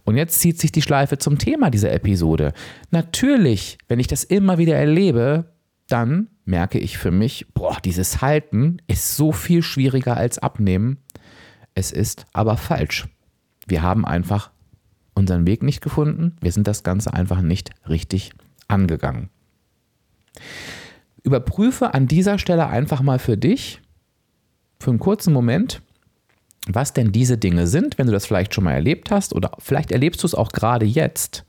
Und 0.04 0.18
jetzt 0.18 0.40
zieht 0.40 0.60
sich 0.60 0.72
die 0.72 0.82
Schleife 0.82 1.18
zum 1.18 1.38
Thema 1.38 1.70
dieser 1.70 1.92
Episode. 1.92 2.54
Natürlich, 2.92 3.78
wenn 3.88 4.00
ich 4.00 4.08
das 4.08 4.24
immer 4.24 4.58
wieder 4.58 4.76
erlebe, 4.76 5.54
dann 5.88 6.28
merke 6.46 6.80
ich 6.80 6.98
für 6.98 7.12
mich, 7.12 7.48
boah, 7.54 7.78
dieses 7.84 8.22
Halten 8.22 8.78
ist 8.88 9.16
so 9.16 9.32
viel 9.32 9.62
schwieriger 9.62 10.18
als 10.18 10.40
Abnehmen. 10.40 10.98
Es 11.74 11.92
ist 11.92 12.26
aber 12.34 12.58
falsch. 12.58 13.08
Wir 13.68 13.82
haben 13.82 14.06
einfach 14.06 14.52
unseren 15.16 15.48
Weg 15.48 15.64
nicht 15.64 15.82
gefunden. 15.82 16.36
Wir 16.42 16.52
sind 16.52 16.68
das 16.68 16.84
Ganze 16.84 17.14
einfach 17.14 17.42
nicht 17.42 17.72
richtig 17.88 18.32
angegangen. 18.68 19.30
Überprüfe 21.24 21.94
an 21.94 22.08
dieser 22.08 22.38
Stelle 22.40 22.68
einfach 22.68 23.02
mal 23.02 23.20
für 23.20 23.38
dich, 23.38 23.82
für 24.80 24.90
einen 24.90 25.00
kurzen 25.00 25.34
Moment, 25.34 25.82
was 26.68 26.94
denn 26.94 27.12
diese 27.12 27.38
Dinge 27.38 27.68
sind, 27.68 27.98
wenn 27.98 28.08
du 28.08 28.14
das 28.14 28.26
vielleicht 28.26 28.54
schon 28.54 28.64
mal 28.64 28.74
erlebt 28.74 29.12
hast 29.12 29.34
oder 29.34 29.52
vielleicht 29.60 29.92
erlebst 29.92 30.24
du 30.24 30.28
es 30.28 30.36
auch 30.36 30.52
gerade 30.52 30.86
jetzt, 30.86 31.46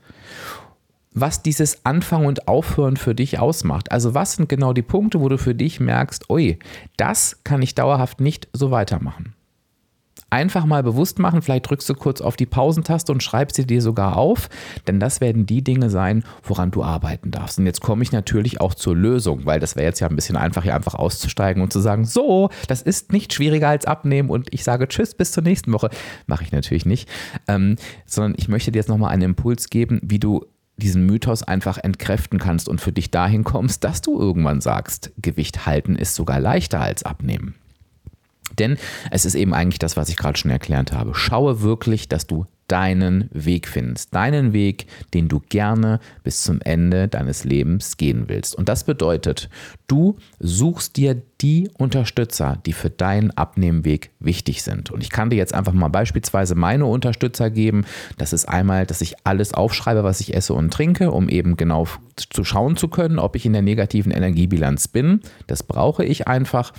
was 1.11 1.41
dieses 1.41 1.85
Anfangen 1.85 2.25
und 2.25 2.47
Aufhören 2.47 2.97
für 2.97 3.15
dich 3.15 3.39
ausmacht. 3.39 3.91
Also 3.91 4.13
was 4.13 4.33
sind 4.33 4.49
genau 4.49 4.73
die 4.73 4.81
Punkte, 4.81 5.21
wo 5.21 5.29
du 5.29 5.37
für 5.37 5.55
dich 5.55 5.79
merkst, 5.79 6.29
ui, 6.29 6.59
das 6.97 7.41
kann 7.43 7.61
ich 7.61 7.75
dauerhaft 7.75 8.19
nicht 8.19 8.49
so 8.53 8.71
weitermachen 8.71 9.33
einfach 10.29 10.65
mal 10.65 10.83
bewusst 10.83 11.19
machen. 11.19 11.41
Vielleicht 11.41 11.69
drückst 11.69 11.89
du 11.89 11.93
kurz 11.93 12.21
auf 12.21 12.35
die 12.35 12.45
Pausentaste 12.45 13.11
und 13.11 13.23
schreibst 13.23 13.55
sie 13.55 13.65
dir 13.65 13.81
sogar 13.81 14.17
auf, 14.17 14.49
denn 14.87 14.99
das 14.99 15.21
werden 15.21 15.45
die 15.45 15.63
Dinge 15.63 15.89
sein, 15.89 16.23
woran 16.43 16.71
du 16.71 16.83
arbeiten 16.83 17.31
darfst. 17.31 17.59
Und 17.59 17.65
jetzt 17.65 17.81
komme 17.81 18.03
ich 18.03 18.11
natürlich 18.11 18.59
auch 18.61 18.73
zur 18.73 18.95
Lösung, 18.95 19.45
weil 19.45 19.59
das 19.59 19.75
wäre 19.75 19.85
jetzt 19.85 19.99
ja 19.99 20.07
ein 20.07 20.15
bisschen 20.15 20.37
einfach, 20.37 20.63
hier 20.63 20.75
einfach 20.75 20.95
auszusteigen 20.95 21.61
und 21.61 21.71
zu 21.71 21.79
sagen, 21.79 22.05
so, 22.05 22.49
das 22.67 22.81
ist 22.81 23.11
nicht 23.13 23.33
schwieriger 23.33 23.69
als 23.69 23.85
abnehmen 23.85 24.29
und 24.29 24.53
ich 24.53 24.63
sage 24.63 24.87
Tschüss, 24.87 25.15
bis 25.15 25.31
zur 25.31 25.43
nächsten 25.43 25.71
Woche. 25.71 25.89
Mache 26.27 26.43
ich 26.43 26.51
natürlich 26.51 26.85
nicht, 26.85 27.09
ähm, 27.47 27.75
sondern 28.05 28.35
ich 28.37 28.47
möchte 28.47 28.71
dir 28.71 28.79
jetzt 28.79 28.89
nochmal 28.89 29.11
einen 29.11 29.23
Impuls 29.23 29.69
geben, 29.69 29.99
wie 30.03 30.19
du 30.19 30.45
diesen 30.77 31.05
Mythos 31.05 31.43
einfach 31.43 31.77
entkräften 31.77 32.39
kannst 32.39 32.67
und 32.67 32.81
für 32.81 32.91
dich 32.91 33.11
dahin 33.11 33.43
kommst, 33.43 33.83
dass 33.83 34.01
du 34.01 34.19
irgendwann 34.19 34.59
sagst, 34.61 35.13
Gewicht 35.17 35.65
halten 35.65 35.95
ist 35.95 36.15
sogar 36.15 36.39
leichter 36.39 36.81
als 36.81 37.03
abnehmen. 37.03 37.55
Denn 38.59 38.77
es 39.11 39.25
ist 39.25 39.35
eben 39.35 39.53
eigentlich 39.53 39.79
das, 39.79 39.97
was 39.97 40.09
ich 40.09 40.17
gerade 40.17 40.37
schon 40.37 40.51
erklärt 40.51 40.91
habe. 40.91 41.13
Schaue 41.15 41.61
wirklich, 41.61 42.07
dass 42.07 42.27
du 42.27 42.45
deinen 42.67 43.29
Weg 43.31 43.67
findest. 43.67 44.13
Deinen 44.15 44.53
Weg, 44.53 44.87
den 45.13 45.27
du 45.27 45.39
gerne 45.39 45.99
bis 46.23 46.43
zum 46.43 46.61
Ende 46.61 47.07
deines 47.07 47.43
Lebens 47.43 47.97
gehen 47.97 48.25
willst. 48.27 48.55
Und 48.55 48.69
das 48.69 48.83
bedeutet, 48.83 49.49
du 49.87 50.17
suchst 50.39 50.97
dir 50.97 51.21
die 51.45 51.69
Unterstützer, 51.77 52.57
die 52.65 52.73
für 52.73 52.89
deinen 52.89 53.29
Abnehmweg 53.29 54.09
wichtig 54.19 54.63
sind. 54.63 54.89
Und 54.89 55.03
ich 55.03 55.11
kann 55.11 55.29
dir 55.29 55.35
jetzt 55.35 55.53
einfach 55.53 55.73
mal 55.73 55.89
beispielsweise 55.89 56.55
meine 56.55 56.87
Unterstützer 56.87 57.51
geben. 57.51 57.85
Das 58.17 58.33
ist 58.33 58.49
einmal, 58.49 58.87
dass 58.87 59.01
ich 59.01 59.13
alles 59.25 59.53
aufschreibe, 59.53 60.03
was 60.03 60.21
ich 60.21 60.33
esse 60.33 60.55
und 60.55 60.73
trinke, 60.73 61.11
um 61.11 61.29
eben 61.29 61.55
genau 61.55 61.85
zu 62.15 62.43
schauen 62.43 62.77
zu 62.77 62.87
können, 62.87 63.19
ob 63.19 63.35
ich 63.35 63.45
in 63.45 63.53
der 63.53 63.61
negativen 63.61 64.11
Energiebilanz 64.11 64.87
bin. 64.87 65.19
Das 65.45 65.61
brauche 65.61 66.03
ich 66.03 66.27
einfach. 66.27 66.73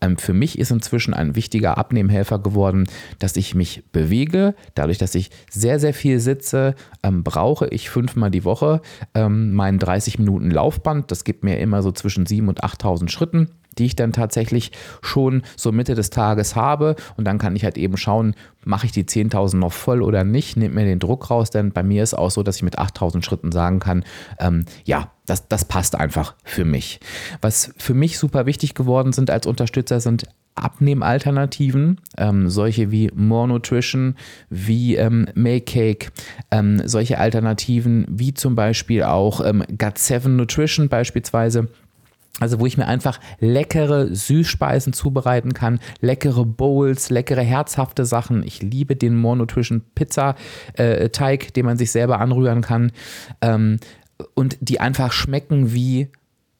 Ähm, 0.00 0.16
für 0.16 0.32
mich 0.32 0.58
ist 0.58 0.70
inzwischen 0.70 1.12
ein 1.12 1.36
wichtiger 1.36 1.76
Abnehmhelfer 1.76 2.38
geworden, 2.38 2.88
dass 3.18 3.36
ich 3.36 3.54
mich 3.54 3.84
bewege. 3.92 4.54
Dadurch, 4.74 4.96
dass 4.96 5.14
ich 5.14 5.28
sehr, 5.50 5.78
sehr 5.78 5.92
viel 5.92 6.20
sitze, 6.20 6.74
ähm, 7.02 7.22
brauche 7.22 7.68
ich 7.68 7.90
fünfmal 7.90 8.30
die 8.30 8.44
Woche 8.44 8.80
ähm, 9.14 9.52
meinen 9.52 9.78
30 9.78 10.18
Minuten 10.18 10.50
Laufband. 10.50 11.10
Das 11.10 11.24
gibt 11.24 11.44
mir 11.44 11.58
immer 11.58 11.82
so 11.82 11.92
zwischen 11.92 12.24
7.000 12.24 12.48
und 12.48 12.64
8.000 12.64 13.10
Schritten 13.10 13.50
die 13.78 13.86
ich 13.86 13.96
dann 13.96 14.12
tatsächlich 14.12 14.72
schon 15.02 15.42
so 15.56 15.72
Mitte 15.72 15.94
des 15.94 16.10
Tages 16.10 16.56
habe. 16.56 16.96
Und 17.16 17.24
dann 17.24 17.38
kann 17.38 17.56
ich 17.56 17.64
halt 17.64 17.78
eben 17.78 17.96
schauen, 17.96 18.34
mache 18.64 18.86
ich 18.86 18.92
die 18.92 19.04
10.000 19.04 19.56
noch 19.56 19.72
voll 19.72 20.02
oder 20.02 20.24
nicht, 20.24 20.56
nehmt 20.56 20.74
mir 20.74 20.84
den 20.84 20.98
Druck 20.98 21.30
raus, 21.30 21.50
denn 21.50 21.72
bei 21.72 21.82
mir 21.82 22.02
ist 22.02 22.14
auch 22.14 22.30
so, 22.30 22.42
dass 22.42 22.56
ich 22.56 22.62
mit 22.62 22.78
8.000 22.78 23.24
Schritten 23.24 23.52
sagen 23.52 23.78
kann, 23.78 24.04
ähm, 24.38 24.64
ja, 24.84 25.10
das, 25.24 25.48
das 25.48 25.64
passt 25.64 25.94
einfach 25.94 26.34
für 26.44 26.64
mich. 26.64 27.00
Was 27.40 27.72
für 27.76 27.94
mich 27.94 28.18
super 28.18 28.46
wichtig 28.46 28.74
geworden 28.74 29.12
sind 29.12 29.30
als 29.30 29.46
Unterstützer 29.46 30.00
sind 30.00 30.26
Abnehmalternativen, 30.56 32.00
ähm, 32.16 32.48
solche 32.48 32.90
wie 32.90 33.10
More 33.14 33.46
Nutrition, 33.46 34.16
wie 34.48 34.96
ähm, 34.96 35.26
Make 35.34 35.60
Cake, 35.66 36.08
ähm, 36.50 36.80
solche 36.86 37.18
Alternativen 37.18 38.06
wie 38.08 38.32
zum 38.32 38.54
Beispiel 38.54 39.02
auch 39.02 39.44
ähm, 39.44 39.62
Gut7 39.64 40.28
Nutrition 40.28 40.88
beispielsweise 40.88 41.68
also 42.40 42.60
wo 42.60 42.66
ich 42.66 42.76
mir 42.76 42.86
einfach 42.86 43.18
leckere 43.40 44.14
Süßspeisen 44.14 44.92
zubereiten 44.92 45.54
kann, 45.54 45.80
leckere 46.00 46.44
Bowls, 46.44 47.10
leckere 47.10 47.42
herzhafte 47.42 48.04
Sachen. 48.04 48.42
Ich 48.42 48.62
liebe 48.62 48.96
den 48.96 49.16
More 49.16 49.36
Nutrition 49.36 49.82
Pizza 49.94 50.34
äh, 50.74 51.08
Teig, 51.08 51.54
den 51.54 51.66
man 51.66 51.78
sich 51.78 51.90
selber 51.92 52.20
anrühren 52.20 52.60
kann 52.60 52.92
ähm, 53.40 53.78
und 54.34 54.58
die 54.60 54.80
einfach 54.80 55.12
schmecken 55.12 55.72
wie 55.72 56.08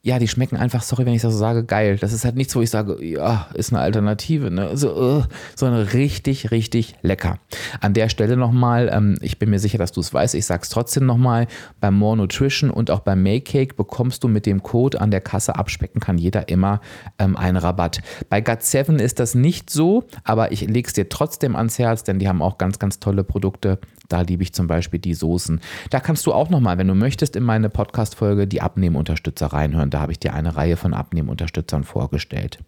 ja, 0.06 0.20
die 0.20 0.28
schmecken 0.28 0.56
einfach, 0.56 0.84
sorry, 0.84 1.04
wenn 1.04 1.14
ich 1.14 1.22
das 1.22 1.32
so 1.32 1.38
sage, 1.40 1.64
geil. 1.64 1.98
Das 2.00 2.12
ist 2.12 2.24
halt 2.24 2.36
nichts, 2.36 2.54
wo 2.54 2.60
ich 2.60 2.70
sage, 2.70 3.04
ja, 3.04 3.48
ist 3.54 3.72
eine 3.72 3.82
Alternative, 3.82 4.52
ne? 4.52 4.76
So, 4.76 4.96
uh, 4.96 5.24
sondern 5.56 5.84
richtig, 5.88 6.52
richtig 6.52 6.94
lecker. 7.02 7.40
An 7.80 7.92
der 7.92 8.08
Stelle 8.08 8.36
nochmal, 8.36 8.88
ähm, 8.92 9.18
ich 9.20 9.40
bin 9.40 9.50
mir 9.50 9.58
sicher, 9.58 9.78
dass 9.78 9.90
du 9.90 9.98
es 9.98 10.14
weißt, 10.14 10.36
ich 10.36 10.46
sag's 10.46 10.68
trotzdem 10.68 11.06
nochmal, 11.06 11.48
beim 11.80 11.98
More 11.98 12.16
Nutrition 12.16 12.70
und 12.70 12.92
auch 12.92 13.00
beim 13.00 13.20
Make 13.24 13.40
Cake 13.40 13.74
bekommst 13.74 14.22
du 14.22 14.28
mit 14.28 14.46
dem 14.46 14.62
Code 14.62 15.00
an 15.00 15.10
der 15.10 15.20
Kasse 15.20 15.56
abspecken 15.56 16.00
kann 16.00 16.18
jeder 16.18 16.48
immer 16.48 16.80
ähm, 17.18 17.36
einen 17.36 17.56
Rabatt. 17.56 18.00
Bei 18.28 18.38
GUT7 18.38 18.98
ist 18.98 19.18
das 19.18 19.34
nicht 19.34 19.70
so, 19.70 20.04
aber 20.22 20.52
ich 20.52 20.68
leg's 20.68 20.92
dir 20.92 21.08
trotzdem 21.08 21.56
ans 21.56 21.80
Herz, 21.80 22.04
denn 22.04 22.20
die 22.20 22.28
haben 22.28 22.42
auch 22.42 22.58
ganz, 22.58 22.78
ganz 22.78 23.00
tolle 23.00 23.24
Produkte. 23.24 23.80
Da 24.08 24.20
liebe 24.20 24.44
ich 24.44 24.52
zum 24.52 24.68
Beispiel 24.68 25.00
die 25.00 25.14
Soßen. 25.14 25.60
Da 25.90 25.98
kannst 25.98 26.26
du 26.26 26.32
auch 26.32 26.48
nochmal, 26.48 26.78
wenn 26.78 26.86
du 26.86 26.94
möchtest, 26.94 27.34
in 27.34 27.42
meine 27.42 27.70
Podcast-Folge 27.70 28.46
die 28.46 28.62
Abnehmunterstützer 28.62 29.46
reinhören 29.46 29.90
da 29.96 30.02
habe 30.02 30.12
ich 30.12 30.18
dir 30.18 30.34
eine 30.34 30.56
Reihe 30.56 30.76
von 30.76 30.92
Abnehmunterstützern 30.92 31.82
vorgestellt. 31.82 32.58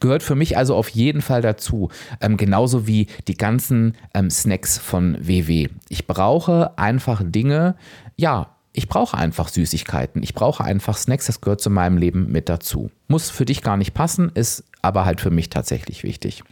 Gehört 0.00 0.24
für 0.24 0.34
mich 0.34 0.56
also 0.56 0.74
auf 0.74 0.88
jeden 0.88 1.22
Fall 1.22 1.40
dazu, 1.40 1.90
ähm, 2.20 2.36
genauso 2.36 2.88
wie 2.88 3.06
die 3.28 3.36
ganzen 3.36 3.96
ähm, 4.14 4.30
Snacks 4.30 4.78
von 4.78 5.16
WW. 5.20 5.68
Ich 5.88 6.08
brauche 6.08 6.76
einfach 6.76 7.22
Dinge, 7.24 7.76
ja, 8.16 8.56
ich 8.72 8.88
brauche 8.88 9.16
einfach 9.16 9.46
Süßigkeiten, 9.46 10.24
ich 10.24 10.34
brauche 10.34 10.64
einfach 10.64 10.96
Snacks, 10.96 11.26
das 11.26 11.40
gehört 11.40 11.60
zu 11.60 11.70
meinem 11.70 11.98
Leben 11.98 12.32
mit 12.32 12.48
dazu. 12.48 12.90
Muss 13.06 13.30
für 13.30 13.44
dich 13.44 13.62
gar 13.62 13.76
nicht 13.76 13.94
passen, 13.94 14.32
ist 14.34 14.64
aber 14.80 15.04
halt 15.04 15.20
für 15.20 15.30
mich 15.30 15.50
tatsächlich 15.50 16.02
wichtig. 16.02 16.42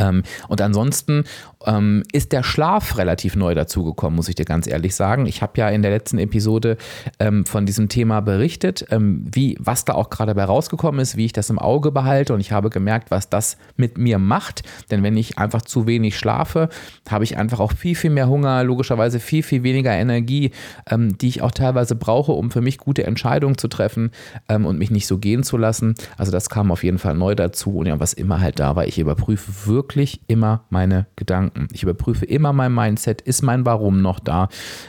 Ähm, 0.00 0.22
und 0.48 0.60
ansonsten 0.60 1.24
ähm, 1.66 2.02
ist 2.12 2.32
der 2.32 2.42
Schlaf 2.42 2.96
relativ 2.96 3.36
neu 3.36 3.54
dazugekommen, 3.54 4.16
muss 4.16 4.28
ich 4.28 4.34
dir 4.34 4.44
ganz 4.44 4.66
ehrlich 4.66 4.94
sagen. 4.94 5.26
Ich 5.26 5.42
habe 5.42 5.52
ja 5.56 5.68
in 5.68 5.82
der 5.82 5.90
letzten 5.90 6.18
Episode 6.18 6.78
ähm, 7.18 7.44
von 7.44 7.66
diesem 7.66 7.88
Thema 7.88 8.20
berichtet, 8.20 8.86
ähm, 8.90 9.26
wie, 9.30 9.56
was 9.60 9.84
da 9.84 9.94
auch 9.94 10.10
gerade 10.10 10.34
bei 10.34 10.44
rausgekommen 10.44 11.00
ist, 11.00 11.16
wie 11.16 11.26
ich 11.26 11.32
das 11.32 11.50
im 11.50 11.58
Auge 11.58 11.92
behalte 11.92 12.32
und 12.32 12.40
ich 12.40 12.52
habe 12.52 12.70
gemerkt, 12.70 13.10
was 13.10 13.28
das 13.28 13.58
mit 13.76 13.98
mir 13.98 14.18
macht. 14.18 14.62
Denn 14.90 15.02
wenn 15.02 15.16
ich 15.16 15.38
einfach 15.38 15.62
zu 15.62 15.86
wenig 15.86 16.16
schlafe, 16.16 16.70
habe 17.10 17.24
ich 17.24 17.36
einfach 17.36 17.60
auch 17.60 17.72
viel, 17.72 17.94
viel 17.94 18.10
mehr 18.10 18.28
Hunger, 18.28 18.64
logischerweise 18.64 19.20
viel, 19.20 19.42
viel 19.42 19.62
weniger 19.62 19.92
Energie, 19.92 20.52
ähm, 20.90 21.18
die 21.18 21.28
ich 21.28 21.42
auch 21.42 21.50
teilweise 21.50 21.94
brauche, 21.94 22.32
um 22.32 22.50
für 22.50 22.62
mich 22.62 22.78
gute 22.78 23.04
Entscheidungen 23.04 23.58
zu 23.58 23.68
treffen 23.68 24.12
ähm, 24.48 24.64
und 24.64 24.78
mich 24.78 24.90
nicht 24.90 25.06
so 25.06 25.18
gehen 25.18 25.42
zu 25.42 25.58
lassen. 25.58 25.94
Also 26.16 26.32
das 26.32 26.48
kam 26.48 26.72
auf 26.72 26.84
jeden 26.84 26.98
Fall 26.98 27.14
neu 27.14 27.34
dazu 27.34 27.76
und 27.76 27.86
ja, 27.86 28.00
was 28.00 28.14
immer 28.14 28.40
halt 28.40 28.58
da 28.58 28.76
war, 28.76 28.86
ich 28.86 28.98
überprüfe 28.98 29.66
wirklich 29.66 29.89
immer 30.26 30.64
meine 30.70 31.06
Gedanken 31.16 31.30
Gedanken. 31.30 31.68
Ich 31.72 31.82
überprüfe 31.82 32.24
immer 32.24 32.52
mein 32.52 32.74
Mindset. 32.74 33.20
Ist 33.20 33.42
mein 33.42 33.64
Warum 33.64 34.02
noch 34.02 34.20
da? 34.20 34.48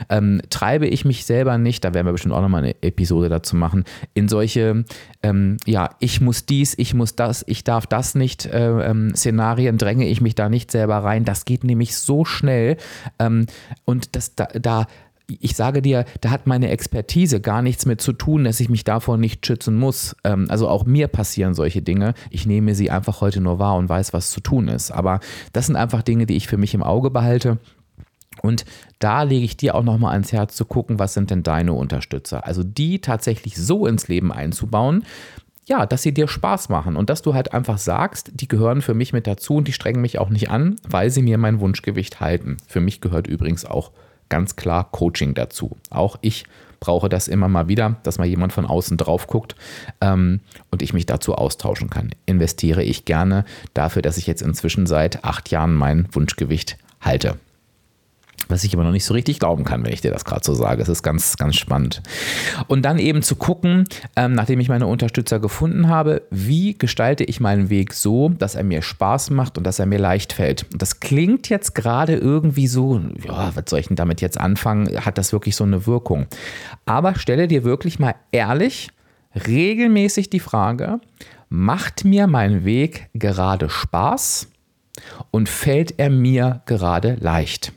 Ähm, 0.09 0.41
treibe 0.49 0.87
ich 0.87 1.05
mich 1.05 1.25
selber 1.25 1.57
nicht, 1.57 1.83
da 1.83 1.93
werden 1.93 2.07
wir 2.07 2.11
bestimmt 2.11 2.33
auch 2.33 2.41
nochmal 2.41 2.63
eine 2.63 2.81
Episode 2.81 3.29
dazu 3.29 3.55
machen, 3.55 3.83
in 4.13 4.27
solche, 4.27 4.85
ähm, 5.23 5.57
ja, 5.65 5.91
ich 5.99 6.21
muss 6.21 6.45
dies, 6.45 6.73
ich 6.77 6.93
muss 6.93 7.15
das, 7.15 7.43
ich 7.47 7.63
darf 7.63 7.87
das 7.87 8.15
nicht, 8.15 8.45
äh, 8.45 8.89
ähm, 8.89 9.13
Szenarien 9.15 9.77
dränge 9.77 10.07
ich 10.07 10.21
mich 10.21 10.35
da 10.35 10.49
nicht 10.49 10.71
selber 10.71 10.97
rein. 10.97 11.25
Das 11.25 11.45
geht 11.45 11.63
nämlich 11.63 11.95
so 11.95 12.25
schnell. 12.25 12.77
Ähm, 13.19 13.45
und 13.85 14.15
das, 14.15 14.35
da, 14.35 14.45
da 14.45 14.87
ich 15.41 15.55
sage 15.55 15.81
dir, 15.81 16.05
da 16.21 16.31
hat 16.31 16.47
meine 16.47 16.69
Expertise 16.69 17.39
gar 17.39 17.61
nichts 17.61 17.85
mit 17.85 18.01
zu 18.01 18.13
tun, 18.13 18.43
dass 18.43 18.59
ich 18.59 18.69
mich 18.69 18.83
davor 18.83 19.17
nicht 19.17 19.45
schützen 19.45 19.77
muss. 19.77 20.15
Ähm, 20.23 20.47
also 20.49 20.67
auch 20.67 20.85
mir 20.85 21.07
passieren 21.07 21.53
solche 21.53 21.81
Dinge. 21.81 22.13
Ich 22.29 22.45
nehme 22.45 22.75
sie 22.75 22.91
einfach 22.91 23.21
heute 23.21 23.41
nur 23.41 23.59
wahr 23.59 23.75
und 23.75 23.89
weiß, 23.89 24.13
was 24.13 24.31
zu 24.31 24.41
tun 24.41 24.67
ist. 24.67 24.91
Aber 24.91 25.19
das 25.53 25.67
sind 25.67 25.75
einfach 25.75 26.01
Dinge, 26.01 26.25
die 26.25 26.35
ich 26.35 26.47
für 26.47 26.57
mich 26.57 26.73
im 26.73 26.83
Auge 26.83 27.09
behalte. 27.09 27.59
Und 28.41 28.65
da 28.99 29.23
lege 29.23 29.45
ich 29.45 29.57
dir 29.57 29.75
auch 29.75 29.83
nochmal 29.83 30.13
ans 30.13 30.31
Herz 30.31 30.55
zu 30.55 30.65
gucken, 30.65 30.99
was 30.99 31.13
sind 31.13 31.29
denn 31.29 31.43
deine 31.43 31.73
Unterstützer? 31.73 32.45
Also 32.45 32.63
die 32.63 32.99
tatsächlich 32.99 33.57
so 33.57 33.85
ins 33.85 34.07
Leben 34.07 34.31
einzubauen, 34.31 35.03
ja, 35.65 35.85
dass 35.85 36.01
sie 36.01 36.13
dir 36.13 36.27
Spaß 36.27 36.69
machen 36.69 36.95
und 36.95 37.09
dass 37.09 37.21
du 37.21 37.33
halt 37.33 37.53
einfach 37.53 37.77
sagst, 37.77 38.31
die 38.33 38.47
gehören 38.47 38.81
für 38.81 38.93
mich 38.93 39.13
mit 39.13 39.27
dazu 39.27 39.55
und 39.55 39.67
die 39.67 39.73
strengen 39.73 40.01
mich 40.01 40.17
auch 40.17 40.29
nicht 40.29 40.49
an, 40.49 40.77
weil 40.87 41.09
sie 41.09 41.21
mir 41.21 41.37
mein 41.37 41.59
Wunschgewicht 41.59 42.19
halten. 42.19 42.57
Für 42.67 42.81
mich 42.81 42.99
gehört 42.99 43.27
übrigens 43.27 43.65
auch 43.65 43.91
ganz 44.31 44.55
klar 44.55 44.89
Coaching 44.91 45.35
dazu. 45.35 45.77
Auch 45.91 46.17
ich 46.21 46.45
brauche 46.79 47.09
das 47.09 47.27
immer 47.27 47.47
mal 47.47 47.67
wieder, 47.67 47.97
dass 48.01 48.17
mal 48.17 48.25
jemand 48.25 48.53
von 48.53 48.65
außen 48.65 48.97
drauf 48.97 49.27
guckt 49.27 49.55
ähm, 50.01 50.39
und 50.71 50.81
ich 50.81 50.93
mich 50.93 51.05
dazu 51.05 51.35
austauschen 51.35 51.91
kann. 51.91 52.09
Investiere 52.25 52.83
ich 52.83 53.05
gerne 53.05 53.45
dafür, 53.75 54.01
dass 54.01 54.17
ich 54.17 54.25
jetzt 54.25 54.41
inzwischen 54.41 54.87
seit 54.87 55.23
acht 55.23 55.51
Jahren 55.51 55.75
mein 55.75 56.07
Wunschgewicht 56.11 56.77
halte 56.99 57.37
was 58.49 58.63
ich 58.63 58.73
aber 58.73 58.83
noch 58.83 58.91
nicht 58.91 59.05
so 59.05 59.13
richtig 59.13 59.39
glauben 59.39 59.63
kann, 59.63 59.83
wenn 59.83 59.93
ich 59.93 60.01
dir 60.01 60.11
das 60.11 60.25
gerade 60.25 60.43
so 60.43 60.53
sage. 60.53 60.81
Es 60.81 60.89
ist 60.89 61.03
ganz, 61.03 61.37
ganz 61.37 61.55
spannend. 61.55 62.01
Und 62.67 62.83
dann 62.83 62.99
eben 62.99 63.21
zu 63.21 63.35
gucken, 63.35 63.85
ähm, 64.15 64.33
nachdem 64.33 64.59
ich 64.59 64.69
meine 64.69 64.87
Unterstützer 64.87 65.39
gefunden 65.39 65.87
habe, 65.87 66.23
wie 66.29 66.77
gestalte 66.77 67.23
ich 67.23 67.39
meinen 67.39 67.69
Weg 67.69 67.93
so, 67.93 68.29
dass 68.29 68.55
er 68.55 68.63
mir 68.63 68.81
Spaß 68.81 69.29
macht 69.31 69.57
und 69.57 69.65
dass 69.65 69.79
er 69.79 69.85
mir 69.85 69.99
leicht 69.99 70.33
fällt. 70.33 70.65
Und 70.71 70.81
das 70.81 70.99
klingt 70.99 71.49
jetzt 71.49 71.75
gerade 71.75 72.15
irgendwie 72.15 72.67
so, 72.67 73.01
ja, 73.23 73.55
was 73.55 73.65
soll 73.67 73.79
ich 73.79 73.87
denn 73.87 73.95
damit 73.95 74.21
jetzt 74.21 74.39
anfangen? 74.39 75.05
Hat 75.05 75.17
das 75.17 75.33
wirklich 75.33 75.55
so 75.55 75.63
eine 75.63 75.85
Wirkung? 75.85 76.27
Aber 76.85 77.15
stelle 77.15 77.47
dir 77.47 77.63
wirklich 77.63 77.99
mal 77.99 78.15
ehrlich, 78.31 78.89
regelmäßig 79.47 80.29
die 80.29 80.39
Frage, 80.39 80.99
macht 81.49 82.05
mir 82.05 82.27
mein 82.27 82.65
Weg 82.65 83.09
gerade 83.13 83.69
Spaß 83.69 84.47
und 85.31 85.49
fällt 85.49 85.99
er 85.99 86.09
mir 86.09 86.61
gerade 86.65 87.15
leicht? 87.19 87.73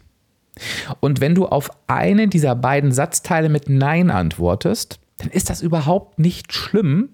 Und 1.00 1.20
wenn 1.20 1.34
du 1.34 1.46
auf 1.46 1.70
einen 1.87 2.30
dieser 2.30 2.54
beiden 2.54 2.92
Satzteile 2.92 3.49
mit 3.49 3.68
Nein 3.68 4.11
antwortest, 4.11 5.00
dann 5.18 5.30
ist 5.30 5.49
das 5.49 5.62
überhaupt 5.62 6.18
nicht 6.18 6.52
schlimm, 6.52 7.08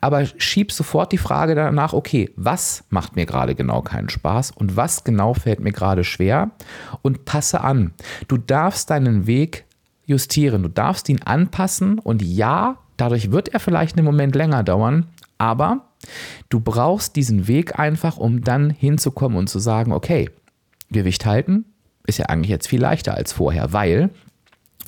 aber 0.00 0.26
schieb 0.38 0.72
sofort 0.72 1.12
die 1.12 1.18
Frage 1.18 1.54
danach, 1.54 1.92
okay, 1.92 2.30
was 2.36 2.84
macht 2.90 3.14
mir 3.14 3.26
gerade 3.26 3.54
genau 3.54 3.80
keinen 3.82 4.08
Spaß 4.08 4.50
und 4.52 4.76
was 4.76 5.04
genau 5.04 5.34
fällt 5.34 5.60
mir 5.60 5.72
gerade 5.72 6.02
schwer 6.02 6.50
und 7.02 7.24
passe 7.24 7.60
an. 7.60 7.92
Du 8.26 8.38
darfst 8.38 8.90
deinen 8.90 9.26
Weg 9.26 9.66
justieren, 10.04 10.64
du 10.64 10.68
darfst 10.68 11.08
ihn 11.08 11.22
anpassen 11.22 11.98
und 12.00 12.22
ja, 12.22 12.78
dadurch 12.96 13.30
wird 13.30 13.48
er 13.48 13.60
vielleicht 13.60 13.96
einen 13.96 14.04
Moment 14.04 14.34
länger 14.34 14.64
dauern, 14.64 15.06
aber 15.38 15.88
du 16.48 16.58
brauchst 16.58 17.14
diesen 17.14 17.46
Weg 17.46 17.78
einfach, 17.78 18.16
um 18.16 18.42
dann 18.42 18.70
hinzukommen 18.70 19.38
und 19.38 19.48
zu 19.48 19.60
sagen, 19.60 19.92
okay, 19.92 20.28
Gewicht 20.90 21.24
halten, 21.24 21.64
ist 22.06 22.18
ja 22.18 22.26
eigentlich 22.26 22.50
jetzt 22.50 22.68
viel 22.68 22.80
leichter 22.80 23.14
als 23.14 23.32
vorher, 23.32 23.72
weil 23.72 24.10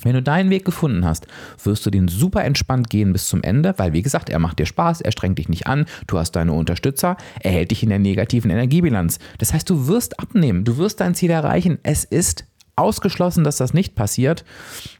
wenn 0.03 0.13
du 0.13 0.21
deinen 0.21 0.49
Weg 0.49 0.63
gefunden 0.63 1.05
hast, 1.05 1.27
wirst 1.63 1.85
du 1.85 1.89
den 1.89 2.07
super 2.07 2.43
entspannt 2.43 2.89
gehen 2.89 3.13
bis 3.13 3.27
zum 3.27 3.41
Ende, 3.41 3.73
weil 3.77 3.93
wie 3.93 4.03
gesagt, 4.03 4.29
er 4.29 4.39
macht 4.39 4.59
dir 4.59 4.65
Spaß, 4.65 5.01
er 5.01 5.11
strengt 5.11 5.39
dich 5.39 5.49
nicht 5.49 5.67
an, 5.67 5.85
du 6.05 6.19
hast 6.19 6.33
deine 6.33 6.53
Unterstützer, 6.53 7.17
er 7.39 7.51
hält 7.51 7.71
dich 7.71 7.83
in 7.83 7.89
der 7.89 7.99
negativen 7.99 8.51
Energiebilanz. 8.51 9.19
Das 9.39 9.53
heißt, 9.53 9.69
du 9.69 9.87
wirst 9.87 10.19
abnehmen, 10.19 10.63
du 10.63 10.77
wirst 10.77 11.01
dein 11.01 11.15
Ziel 11.15 11.31
erreichen. 11.31 11.79
Es 11.81 12.03
ist 12.03 12.45
ausgeschlossen, 12.75 13.43
dass 13.43 13.57
das 13.57 13.73
nicht 13.73 13.95
passiert. 13.95 14.45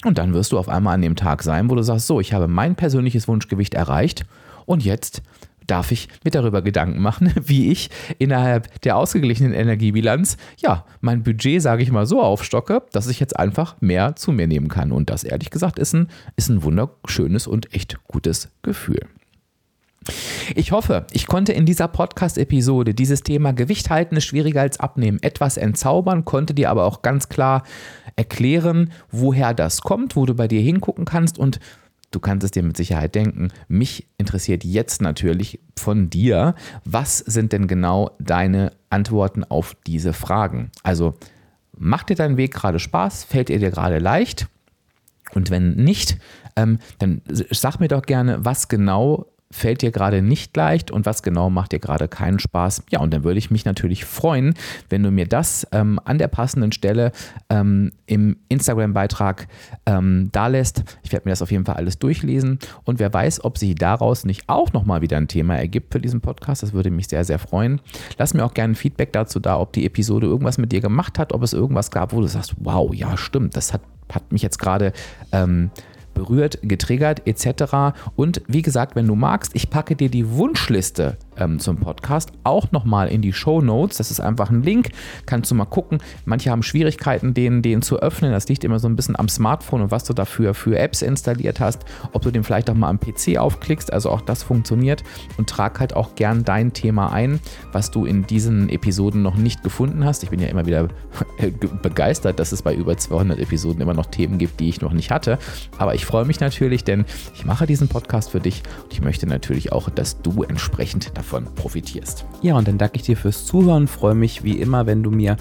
Und 0.04 0.18
dann 0.18 0.34
wirst 0.34 0.52
du 0.52 0.58
auf 0.58 0.68
einmal 0.68 0.96
an 0.96 1.02
dem 1.04 1.16
Tag 1.16 1.44
sein, 1.44 1.70
wo 1.70 1.76
du 1.76 1.84
sagst, 1.84 2.08
so, 2.08 2.20
ich 2.20 2.34
habe 2.34 2.48
mein 2.48 2.76
persönliches 2.76 3.28
Wunschgewicht 3.28 3.76
erreicht 3.76 4.26
und 4.66 4.84
jetzt 4.84 5.22
darf 5.68 5.92
ich 5.92 6.08
mir 6.24 6.32
darüber 6.32 6.62
Gedanken 6.62 7.02
machen, 7.02 7.32
wie 7.42 7.72
ich 7.72 7.90
innerhalb 8.18 8.82
der 8.82 8.98
ausgeglichenen 8.98 9.54
Energiebilanz, 9.54 10.38
ja, 10.58 10.86
mein 11.02 11.24
Budget, 11.24 11.62
sage 11.62 11.84
ich 11.84 11.92
mal, 11.92 12.06
so 12.06 12.22
aufstocke, 12.22 12.84
dass 12.92 13.08
ich 13.08 13.20
jetzt 13.20 13.38
einfach 13.38 13.76
mehr 13.82 14.16
zu 14.16 14.32
mir 14.32 14.48
nehmen 14.48 14.70
kann. 14.70 14.92
Und 14.92 15.10
das, 15.10 15.24
ehrlich 15.24 15.50
gesagt, 15.50 15.80
ist 15.80 15.94
ein, 15.94 16.08
ist 16.36 16.50
ein 16.50 16.64
wunderschönes 16.64 17.48
und 17.48 17.74
echt 17.74 17.98
gutes 18.08 18.50
Gefühl. 18.62 19.02
Ich 20.56 20.72
hoffe, 20.72 21.06
ich 21.12 21.28
konnte 21.28 21.52
in 21.52 21.66
dieser 21.66 21.88
Podcast-Episode 21.88 22.94
dieses 22.94 23.24
Thema 23.24 23.52
Gewicht 23.52 23.90
halten 23.90 24.16
ist 24.16 24.26
schwieriger 24.26 24.62
als 24.62 24.80
abnehmen 24.80 25.22
etwas 25.22 25.58
entzaubern, 25.58 26.24
konnte 26.24 26.54
dir 26.54 26.70
aber 26.70 26.86
auch 26.86 27.02
ganz 27.02 27.28
klar 27.28 27.64
erklären, 28.16 28.92
woher 29.12 29.54
das 29.54 29.82
kommt, 29.82 30.16
wo 30.16 30.26
du 30.26 30.34
bei 30.34 30.48
dir 30.48 30.62
hingucken 30.62 31.06
kannst 31.06 31.38
und 31.38 31.60
du 32.12 32.20
kannst 32.20 32.44
es 32.44 32.52
dir 32.52 32.64
mit 32.64 32.78
Sicherheit 32.78 33.16
denken. 33.16 33.50
Mich 33.68 34.08
interessiert 34.18 34.64
jetzt 34.64 35.02
natürlich 35.02 35.60
von 35.78 36.10
dir, 36.10 36.56
was 36.86 37.18
sind 37.20 37.54
denn 37.54 37.68
genau 37.68 38.12
deine 38.20 38.74
Antworten 38.90 39.44
auf 39.44 39.76
diese 39.86 40.14
Fragen? 40.14 40.72
Also 40.84 41.16
macht 41.78 42.10
dir 42.10 42.16
dein 42.16 42.38
Weg 42.38 42.54
gerade 42.54 42.80
Spaß? 42.80 43.24
Fällt 43.24 43.50
er 43.50 43.60
dir 43.60 43.72
gerade 43.72 44.00
leicht? 44.00 44.48
Und 45.34 45.52
wenn 45.52 45.76
nicht, 45.76 46.18
ähm, 46.56 46.80
dann 47.00 47.22
sag 47.28 47.80
mir 47.80 47.90
doch 47.90 48.04
gerne, 48.04 48.44
was 48.44 48.70
genau 48.70 49.28
fällt 49.50 49.82
dir 49.82 49.92
gerade 49.92 50.22
nicht 50.22 50.56
leicht 50.58 50.92
und 50.92 51.06
was 51.06 51.24
genau 51.24 51.50
macht 51.50 51.72
dir 51.72 51.80
gerade 51.80 52.08
keinen 52.08 52.40
Spaß. 52.40 52.84
Ja, 52.92 53.00
und 53.00 53.14
dann 53.14 53.24
würde 53.24 53.38
ich 53.38 53.50
mich 53.50 53.64
natürlich 53.64 54.04
freuen, 54.04 54.56
wenn 54.90 55.04
du 55.04 55.12
mir 55.12 55.26
das 55.26 55.66
ähm, 55.72 56.00
an 56.04 56.18
der 56.18 56.28
passenden 56.28 56.72
Stelle 56.72 57.12
ähm, 57.50 57.92
im 58.08 58.38
Instagram-Beitrag 58.50 59.48
ähm, 59.86 60.30
da 60.34 60.48
lässt. 60.48 60.84
Ich 61.04 61.14
werde 61.14 61.28
mir 61.28 61.32
das 61.32 61.42
auf 61.42 61.52
jeden 61.52 61.66
Fall 61.66 61.76
alles 61.76 61.98
durchlesen 61.98 62.60
und 62.84 63.00
wer 63.00 63.14
weiß, 63.14 63.44
ob 63.46 63.58
sich 63.58 63.76
daraus 63.76 64.26
nicht 64.26 64.44
auch 64.48 64.74
nochmal 64.74 65.02
wieder 65.02 65.18
ein 65.18 65.30
Thema 65.30 65.56
ergibt 65.56 65.94
für 65.94 66.02
diesen 66.02 66.20
Podcast. 66.20 66.64
Das 66.64 66.74
würde 66.74 66.92
mich 66.92 67.08
sehr, 67.08 67.24
sehr 67.24 67.40
freuen. 67.40 67.80
Lass 68.18 68.34
mir 68.34 68.44
auch 68.44 68.54
gerne 68.54 68.76
Feedback 68.76 69.14
dazu 69.14 69.40
da, 69.40 69.60
ob 69.60 69.72
die 69.72 69.86
Episode 69.86 70.28
irgendwas 70.28 70.58
mit 70.58 70.72
dir 70.74 70.82
gemacht 70.82 71.20
hat, 71.20 71.32
ob 71.32 71.42
es 71.44 71.54
irgendwas 71.54 71.90
gab, 71.90 72.12
wo 72.12 72.20
du 72.20 72.28
sagst, 72.28 72.56
wow, 72.60 72.94
ja, 72.94 73.16
stimmt, 73.16 73.56
das 73.56 73.74
hat, 73.74 73.82
hat 74.12 74.32
mich 74.32 74.42
jetzt 74.42 74.60
gerade 74.60 74.92
ähm, 75.32 75.72
berührt, 76.18 76.60
getriggert 76.64 77.26
etc. 77.26 77.96
Und 78.16 78.42
wie 78.48 78.62
gesagt, 78.62 78.96
wenn 78.96 79.08
du 79.08 79.16
magst, 79.16 79.52
ich 79.56 79.70
packe 79.70 79.96
dir 79.96 80.10
die 80.10 80.30
Wunschliste 80.32 81.18
ähm, 81.38 81.60
zum 81.60 81.78
Podcast 81.78 82.32
auch 82.44 82.72
nochmal 82.72 83.08
in 83.10 83.22
die 83.22 83.34
Show 83.34 83.62
Notes. 83.62 83.98
Das 83.98 84.12
ist 84.12 84.20
einfach 84.20 84.50
ein 84.50 84.64
Link, 84.64 84.90
kannst 85.26 85.52
du 85.52 85.56
mal 85.56 85.66
gucken. 85.66 86.00
Manche 86.26 86.52
haben 86.52 86.64
Schwierigkeiten, 86.64 87.34
den, 87.34 87.62
den 87.62 87.82
zu 87.82 88.00
öffnen. 88.00 88.32
Das 88.32 88.48
liegt 88.50 88.64
immer 88.64 88.80
so 88.80 88.88
ein 88.88 88.96
bisschen 88.96 89.18
am 89.18 89.30
Smartphone 89.30 89.82
und 89.82 89.92
was 89.92 90.04
du 90.04 90.14
dafür 90.14 90.54
für 90.54 90.78
Apps 90.78 91.02
installiert 91.02 91.60
hast. 91.60 91.86
Ob 92.14 92.22
du 92.22 92.32
den 92.32 92.44
vielleicht 92.44 92.70
auch 92.70 92.76
mal 92.76 92.90
am 92.90 93.00
PC 93.00 93.38
aufklickst, 93.38 93.92
also 93.92 94.10
auch 94.10 94.22
das 94.22 94.44
funktioniert. 94.44 95.04
Und 95.38 95.50
trag 95.50 95.80
halt 95.80 95.96
auch 95.96 96.16
gern 96.16 96.44
dein 96.44 96.74
Thema 96.74 97.12
ein, 97.12 97.40
was 97.72 97.92
du 97.92 98.06
in 98.06 98.26
diesen 98.26 98.70
Episoden 98.70 99.22
noch 99.22 99.36
nicht 99.36 99.64
gefunden 99.64 100.06
hast. 100.06 100.24
Ich 100.24 100.30
bin 100.30 100.40
ja 100.40 100.48
immer 100.48 100.66
wieder 100.66 100.88
begeistert, 101.82 102.40
dass 102.40 102.52
es 102.52 102.62
bei 102.62 102.74
über 102.74 102.98
200 102.98 103.40
Episoden 103.40 103.82
immer 103.82 103.94
noch 103.94 104.08
Themen 104.08 104.38
gibt, 104.38 104.60
die 104.60 104.70
ich 104.70 104.82
noch 104.82 104.94
nicht 104.94 105.12
hatte. 105.12 105.38
Aber 105.78 105.96
ich 105.96 106.06
freue 106.06 106.26
mich 106.26 106.40
natürlich, 106.40 106.84
denn 106.84 107.06
ich 107.36 107.46
mache 107.46 107.68
diesen 107.68 107.88
Podcast 107.88 108.32
für 108.32 108.40
dich 108.40 108.64
und 108.84 108.94
ich 108.94 109.02
möchte 109.02 109.28
natürlich 109.28 109.72
auch, 109.72 109.90
dass 109.90 110.22
du 110.22 110.44
entsprechend 110.44 111.18
davon 111.18 111.27
davon 111.28 111.46
profitierst. 111.56 112.26
Ja, 112.42 112.56
und 112.56 112.68
dann 112.68 112.78
danke 112.78 112.98
ich 112.98 113.04
dir 113.04 113.16
fürs 113.18 113.46
Zuhören. 113.46 113.88
Freue 113.88 114.16
mich 114.16 114.44
wie 114.44 114.60
immer, 114.60 114.86
wenn 114.86 115.04
du 115.04 115.12
mir 115.12 115.36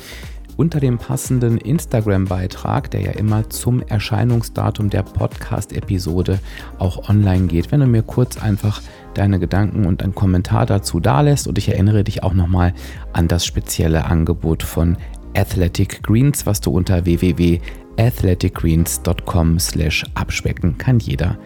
unter 0.57 0.81
dem 0.81 0.99
passenden 0.99 1.59
Instagram-Beitrag, 1.59 2.91
der 2.91 3.03
ja 3.03 3.13
immer 3.13 3.49
zum 3.51 3.83
Erscheinungsdatum 3.83 4.91
der 4.91 5.03
Podcast-Episode 5.03 6.41
auch 6.79 7.09
online 7.09 7.47
geht, 7.47 7.71
wenn 7.71 7.79
du 7.81 7.87
mir 7.87 8.03
kurz 8.03 8.39
einfach 8.39 8.83
deine 9.15 9.39
Gedanken 9.39 9.87
und 9.87 10.03
einen 10.03 10.15
Kommentar 10.15 10.67
dazu 10.67 10.99
dalässt. 10.99 11.47
Und 11.47 11.59
ich 11.59 11.69
erinnere 11.69 12.03
dich 12.05 12.23
auch 12.23 12.35
nochmal 12.35 12.73
an 13.13 13.29
das 13.29 13.45
spezielle 13.45 14.07
Angebot 14.07 14.63
von 14.63 14.97
Athletic 15.37 16.03
Greens, 16.03 16.47
was 16.47 16.63
du 16.63 16.71
unter 16.71 17.05
www.athleticgreens.com 17.05 19.59
slash 19.59 20.07
abspecken 20.15 20.79
kann 20.79 20.99
jeder 20.99 21.39